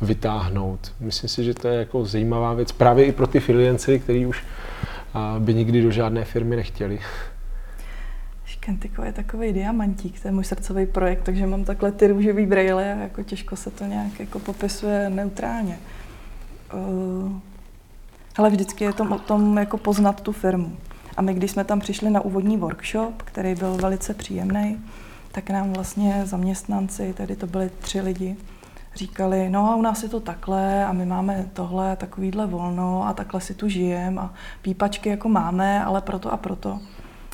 vytáhnout. 0.03 0.93
Myslím 1.01 1.29
si, 1.29 1.45
že 1.45 1.55
to 1.55 1.69
je 1.69 1.79
jako 1.79 2.05
zajímavá 2.05 2.55
věc 2.55 2.73
právě 2.73 3.05
i 3.05 3.13
pro 3.13 3.27
ty 3.27 3.41
freelancery, 3.41 4.01
kteří 4.01 4.27
už 4.27 4.45
by 5.39 5.55
nikdy 5.55 5.83
do 5.83 5.91
žádné 5.91 6.25
firmy 6.25 6.57
nechtěli. 6.57 6.99
Kentiko 8.61 9.03
je 9.03 9.13
takový 9.13 9.53
diamantík, 9.53 10.21
to 10.21 10.29
je 10.29 10.33
můj 10.33 10.45
srdcový 10.45 10.87
projekt, 10.87 11.21
takže 11.23 11.47
mám 11.47 11.65
takhle 11.65 11.93
ty 11.93 12.07
růžový 12.07 12.47
brejle 12.47 12.95
a 12.95 12.97
jako 12.97 13.23
těžko 13.23 13.57
se 13.57 13.71
to 13.71 13.85
nějak 13.85 14.21
jako 14.21 14.39
popisuje 14.39 15.11
neutrálně. 15.11 15.79
Uh, 16.75 17.33
ale 18.37 18.51
vždycky 18.51 18.85
je 18.85 18.93
to 18.93 19.05
o 19.05 19.19
tom 19.19 19.57
jako 19.57 19.79
poznat 19.79 20.21
tu 20.21 20.33
firmu. 20.33 20.77
A 21.17 21.23
my, 21.23 21.35
když 21.35 21.51
jsme 21.51 21.65
tam 21.65 21.81
přišli 21.81 22.11
na 22.11 22.21
úvodní 22.21 22.57
workshop, 22.57 23.23
který 23.23 23.55
byl 23.55 23.77
velice 23.77 24.15
příjemný, 24.15 24.79
tak 25.33 25.51
nám 25.51 25.73
vlastně 25.73 26.23
zaměstnanci, 26.25 27.15
tedy 27.17 27.37
to 27.37 27.47
byly 27.47 27.71
tři 27.81 28.01
lidi, 28.01 28.37
říkali, 28.95 29.51
no 29.51 29.71
a 29.71 29.77
u 29.77 29.83
nás 29.83 30.03
je 30.03 30.09
to 30.09 30.21
takhle 30.21 30.85
a 30.85 30.93
my 30.93 31.07
máme 31.07 31.51
tohle, 31.53 31.97
takovýhle 31.97 32.47
volno 32.47 33.07
a 33.07 33.13
takhle 33.13 33.41
si 33.41 33.55
tu 33.55 33.69
žijem 33.69 34.19
a 34.19 34.35
pípačky 34.63 35.09
jako 35.09 35.29
máme, 35.29 35.85
ale 35.85 36.01
proto 36.01 36.33
a 36.33 36.37
proto. 36.37 36.81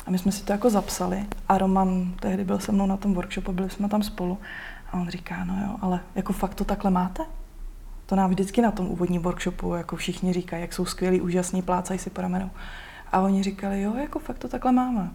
A 0.05 0.11
my 0.11 0.17
jsme 0.17 0.31
si 0.31 0.43
to 0.43 0.51
jako 0.51 0.69
zapsali 0.69 1.25
a 1.49 1.57
Roman 1.57 2.13
tehdy 2.19 2.43
byl 2.43 2.59
se 2.59 2.71
mnou 2.71 2.85
na 2.85 2.97
tom 2.97 3.13
workshopu, 3.13 3.51
byli 3.51 3.69
jsme 3.69 3.89
tam 3.89 4.03
spolu 4.03 4.37
a 4.91 4.93
on 4.93 5.09
říká, 5.09 5.45
no 5.45 5.53
jo, 5.65 5.75
ale 5.81 5.99
jako 6.15 6.33
fakt 6.33 6.55
to 6.55 6.65
takhle 6.65 6.91
máte? 6.91 7.23
To 8.05 8.15
nám 8.15 8.29
vždycky 8.29 8.61
na 8.61 8.71
tom 8.71 8.87
úvodním 8.87 9.21
workshopu 9.21 9.73
jako 9.73 9.95
všichni 9.95 10.33
říkají, 10.33 10.61
jak 10.61 10.73
jsou 10.73 10.85
skvělí, 10.85 11.21
úžasní, 11.21 11.61
plácají 11.61 11.99
si 11.99 12.09
po 12.09 12.21
ramenou. 12.21 12.49
A 13.11 13.19
oni 13.19 13.43
říkali, 13.43 13.81
jo, 13.81 13.93
jako 13.95 14.19
fakt 14.19 14.37
to 14.37 14.47
takhle 14.47 14.71
máme. 14.71 15.09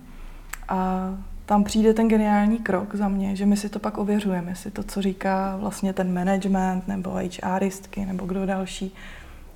A 0.68 1.08
tam 1.52 1.64
přijde 1.64 1.94
ten 1.94 2.08
geniální 2.08 2.58
krok 2.58 2.94
za 2.94 3.08
mě, 3.08 3.36
že 3.36 3.46
my 3.46 3.56
si 3.56 3.68
to 3.68 3.78
pak 3.78 3.98
ověřujeme, 3.98 4.50
jestli 4.50 4.70
to, 4.70 4.82
co 4.82 5.02
říká 5.02 5.56
vlastně 5.60 5.92
ten 5.92 6.14
management 6.14 6.88
nebo 6.88 7.18
HRistky 7.44 8.06
nebo 8.06 8.26
kdo 8.26 8.46
další, 8.46 8.94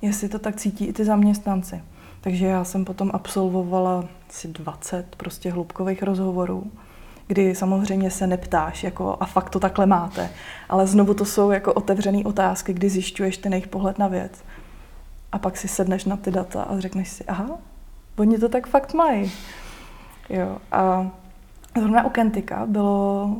jestli 0.01 0.29
to 0.29 0.39
tak 0.39 0.55
cítí 0.55 0.85
i 0.85 0.93
ty 0.93 1.05
zaměstnanci. 1.05 1.81
Takže 2.21 2.45
já 2.45 2.63
jsem 2.63 2.85
potom 2.85 3.11
absolvovala 3.13 4.05
asi 4.29 4.47
20 4.47 5.15
prostě 5.15 5.51
hloubkových 5.51 6.03
rozhovorů, 6.03 6.71
kdy 7.27 7.55
samozřejmě 7.55 8.11
se 8.11 8.27
neptáš, 8.27 8.83
jako 8.83 9.17
a 9.19 9.25
fakt 9.25 9.49
to 9.49 9.59
takhle 9.59 9.85
máte, 9.85 10.29
ale 10.69 10.87
znovu 10.87 11.13
to 11.13 11.25
jsou 11.25 11.51
jako 11.51 11.73
otevřené 11.73 12.23
otázky, 12.25 12.73
kdy 12.73 12.89
zjišťuješ 12.89 13.37
ten 13.37 13.53
jejich 13.53 13.67
pohled 13.67 13.99
na 13.99 14.07
věc. 14.07 14.43
A 15.31 15.39
pak 15.39 15.57
si 15.57 15.67
sedneš 15.67 16.05
na 16.05 16.17
ty 16.17 16.31
data 16.31 16.63
a 16.63 16.79
řekneš 16.79 17.09
si, 17.09 17.23
aha, 17.23 17.49
oni 18.17 18.37
to 18.37 18.49
tak 18.49 18.67
fakt 18.67 18.93
mají. 18.93 19.31
Jo, 20.29 20.57
a 20.71 21.11
zrovna 21.79 22.05
u 22.05 22.09
Kentika 22.09 22.65
bylo 22.65 23.35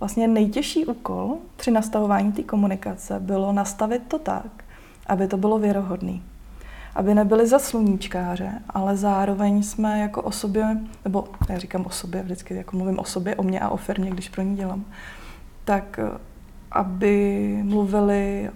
vlastně 0.00 0.28
nejtěžší 0.28 0.86
úkol 0.86 1.36
při 1.56 1.70
nastavování 1.70 2.32
té 2.32 2.42
komunikace 2.42 3.20
bylo 3.20 3.52
nastavit 3.52 4.02
to 4.08 4.18
tak, 4.18 4.64
aby 5.06 5.28
to 5.28 5.36
bylo 5.36 5.58
věrohodné. 5.58 6.20
Aby 6.94 7.14
nebyli 7.14 7.46
za 7.46 7.58
sluníčkáře, 7.58 8.52
ale 8.70 8.96
zároveň 8.96 9.62
jsme 9.62 10.00
jako 10.00 10.22
o 10.22 10.32
sobě, 10.32 10.78
nebo 11.04 11.28
já 11.48 11.58
říkám 11.58 11.86
o 11.86 11.90
sobě, 11.90 12.22
vždycky 12.22 12.54
jako 12.54 12.76
mluvím 12.76 12.98
o 12.98 13.04
sobě, 13.04 13.36
o 13.36 13.42
mě 13.42 13.60
a 13.60 13.68
o 13.68 13.76
firmě, 13.76 14.10
když 14.10 14.28
pro 14.28 14.42
ní 14.42 14.56
dělám, 14.56 14.84
tak 15.64 16.00
aby 16.72 17.58
mluvili, 17.62 18.50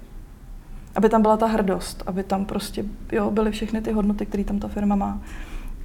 aby 0.96 1.08
tam 1.08 1.22
byla 1.22 1.36
ta 1.36 1.46
hrdost, 1.46 2.02
aby 2.06 2.22
tam 2.22 2.44
prostě 2.44 2.84
jo, 3.12 3.30
byly 3.30 3.50
všechny 3.50 3.80
ty 3.80 3.92
hodnoty, 3.92 4.26
které 4.26 4.44
tam 4.44 4.58
ta 4.58 4.68
firma 4.68 4.96
má. 4.96 5.20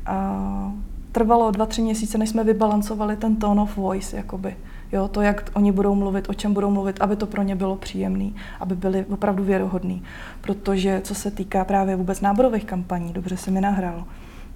A 0.05 0.71
trvalo 1.13 1.51
dva, 1.51 1.65
tři 1.65 1.81
měsíce, 1.81 2.17
než 2.17 2.29
jsme 2.29 2.43
vybalancovali 2.43 3.15
ten 3.15 3.35
tone 3.35 3.61
of 3.61 3.77
voice, 3.77 4.17
jakoby. 4.17 4.55
Jo, 4.91 5.07
to, 5.07 5.21
jak 5.21 5.49
oni 5.53 5.71
budou 5.71 5.95
mluvit, 5.95 6.29
o 6.29 6.33
čem 6.33 6.53
budou 6.53 6.71
mluvit, 6.71 7.01
aby 7.01 7.15
to 7.15 7.27
pro 7.27 7.43
ně 7.43 7.55
bylo 7.55 7.75
příjemné, 7.75 8.29
aby 8.59 8.75
byli 8.75 9.05
opravdu 9.05 9.43
věrohodní. 9.43 10.03
Protože 10.41 11.01
co 11.03 11.15
se 11.15 11.31
týká 11.31 11.65
právě 11.65 11.95
vůbec 11.95 12.21
náborových 12.21 12.65
kampaní, 12.65 13.13
dobře 13.13 13.37
se 13.37 13.51
mi 13.51 13.61
nahrál, 13.61 14.03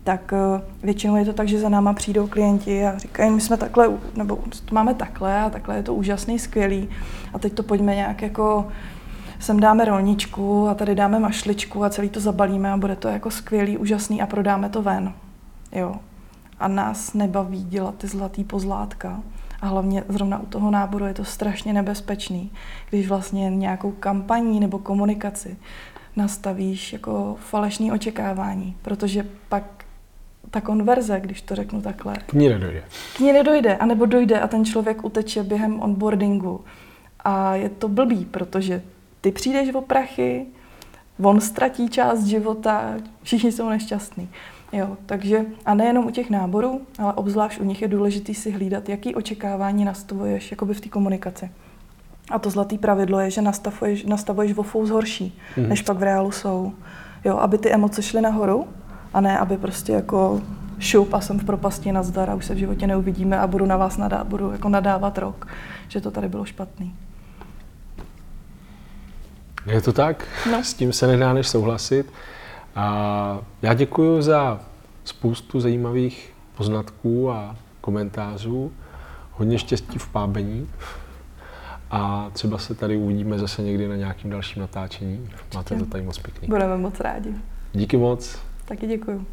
tak 0.04 0.34
eh, 0.34 0.62
většinou 0.84 1.16
je 1.16 1.26
to 1.26 1.34
tak, 1.34 1.48
že 1.48 1.60
za 1.60 1.70
náma 1.70 1.94
přijdou 1.94 2.28
klienti 2.28 2.86
a 2.86 2.98
říkají, 2.98 3.32
my 3.32 3.42
jsme 3.42 3.58
takhle, 3.58 3.90
nebo 4.16 4.36
to 4.66 4.76
máme 4.76 4.94
takhle 4.94 5.42
a 5.42 5.50
takhle 5.50 5.76
je 5.76 5.84
to 5.84 5.94
úžasný, 5.94 6.40
skvělý 6.40 6.90
a 7.34 7.40
teď 7.40 7.54
to 7.54 7.64
pojďme 7.64 7.96
nějak 7.96 8.22
jako 8.22 8.68
sem 9.40 9.60
dáme 9.60 9.86
rolničku 9.86 10.68
a 10.68 10.74
tady 10.74 10.96
dáme 10.96 11.20
mašličku 11.20 11.84
a 11.84 11.90
celý 11.90 12.10
to 12.10 12.20
zabalíme 12.20 12.72
a 12.72 12.78
bude 12.78 12.96
to 12.96 13.08
jako 13.08 13.32
skvělý, 13.32 13.78
úžasný 13.78 14.22
a 14.22 14.28
prodáme 14.28 14.70
to 14.70 14.82
ven. 14.82 15.14
Jo, 15.72 15.96
a 16.60 16.68
nás 16.68 17.14
nebaví 17.14 17.64
dělat 17.64 17.96
ty 17.96 18.08
zlatý 18.08 18.44
pozlátka. 18.44 19.24
A 19.62 19.68
hlavně 19.68 20.04
zrovna 20.10 20.40
u 20.40 20.46
toho 20.46 20.72
náboru 20.72 21.06
je 21.06 21.14
to 21.14 21.26
strašně 21.26 21.74
nebezpečný, 21.74 22.52
když 22.90 23.08
vlastně 23.08 23.50
nějakou 23.50 23.92
kampaní 23.92 24.60
nebo 24.60 24.80
komunikaci 24.80 25.58
nastavíš 26.16 26.94
jako 26.94 27.36
falešný 27.40 27.92
očekávání, 27.92 28.78
protože 28.82 29.26
pak 29.50 29.64
ta 30.52 30.62
konverze, 30.62 31.20
když 31.20 31.42
to 31.42 31.56
řeknu 31.56 31.82
takhle. 31.82 32.14
K 32.26 32.34
ní 32.34 32.50
nedojde. 32.50 32.84
K 33.18 33.20
ní 33.20 33.34
nedojde, 33.34 33.78
anebo 33.78 34.06
dojde 34.06 34.40
a 34.40 34.48
ten 34.48 34.66
člověk 34.66 35.06
uteče 35.06 35.44
během 35.44 35.80
onboardingu. 35.80 36.66
A 37.20 37.56
je 37.56 37.70
to 37.70 37.88
blbý, 37.88 38.26
protože 38.26 38.82
ty 39.22 39.32
přijdeš 39.32 39.74
o 39.74 39.82
prachy, 39.82 40.46
on 41.22 41.42
ztratí 41.42 41.90
část 41.90 42.24
života, 42.24 42.94
všichni 43.24 43.52
jsou 43.52 43.70
nešťastní. 43.70 44.30
Jo, 44.72 44.98
takže 45.06 45.46
a 45.66 45.74
nejenom 45.74 46.06
u 46.06 46.10
těch 46.10 46.30
náborů, 46.30 46.82
ale 47.00 47.14
obzvlášť 47.14 47.60
u 47.60 47.64
nich 47.64 47.82
je 47.82 47.88
důležité 47.88 48.34
si 48.34 48.52
hlídat, 48.52 48.90
jaký 48.90 49.16
očekávání 49.16 49.86
nastavuješ 49.86 50.52
jakoby 50.52 50.74
v 50.74 50.82
té 50.82 50.90
komunikaci. 50.90 51.50
A 52.32 52.40
to 52.40 52.50
zlatý 52.50 52.78
pravidlo 52.78 53.20
je, 53.20 53.32
že 53.32 53.42
nastavuješ, 53.42 54.06
nastavuješ 54.06 54.58
o 54.58 54.64
fous 54.64 54.90
horší, 54.90 55.40
mm. 55.58 55.70
než 55.70 55.82
pak 55.82 55.98
v 55.98 56.04
reálu 56.04 56.32
jsou. 56.32 56.74
Jo, 57.26 57.38
aby 57.38 57.58
ty 57.58 57.72
emoce 57.72 58.02
šly 58.02 58.22
nahoru 58.22 58.68
a 59.14 59.22
ne, 59.22 59.40
aby 59.40 59.58
prostě 59.58 59.92
jako 59.92 60.42
šup 60.80 61.14
a 61.14 61.22
jsem 61.22 61.40
v 61.40 61.44
propasti 61.44 61.92
nazdar 61.92 62.30
a 62.30 62.36
už 62.36 62.46
se 62.46 62.56
v 62.56 62.58
životě 62.58 62.88
neuvidíme 62.88 63.40
a 63.40 63.48
budu 63.48 63.66
na 63.66 63.78
vás 63.78 63.98
nadá, 63.98 64.24
budu 64.24 64.52
jako 64.52 64.70
nadávat 64.70 65.18
rok, 65.18 65.48
že 65.88 66.02
to 66.02 66.12
tady 66.12 66.30
bylo 66.30 66.46
špatný. 66.46 66.96
Je 69.66 69.82
to 69.82 69.94
tak? 69.94 70.28
No. 70.52 70.64
S 70.64 70.74
tím 70.74 70.94
se 70.94 71.08
nedá 71.08 71.34
než 71.34 71.48
souhlasit. 71.48 72.12
A 72.78 73.40
já 73.62 73.74
děkuji 73.74 74.22
za 74.22 74.60
spoustu 75.04 75.60
zajímavých 75.60 76.34
poznatků 76.58 77.32
a 77.32 77.56
komentářů. 77.82 78.72
Hodně 79.32 79.60
štěstí 79.60 80.00
v 80.00 80.10
pábení. 80.10 80.70
A 81.92 82.30
třeba 82.34 82.58
se 82.58 82.76
tady 82.76 82.98
uvidíme 82.98 83.40
zase 83.40 83.62
někdy 83.62 83.88
na 83.88 83.96
nějakým 83.96 84.32
dalším 84.32 84.62
natáčení. 84.62 85.30
Máte 85.56 85.76
to 85.76 85.86
tady 85.86 86.04
moc 86.04 86.18
pěkný. 86.18 86.48
Budeme 86.48 86.78
moc 86.78 87.00
rádi. 87.00 87.34
Díky 87.74 87.98
moc. 87.98 88.40
Taky 88.66 88.88
děkuji. 88.88 89.26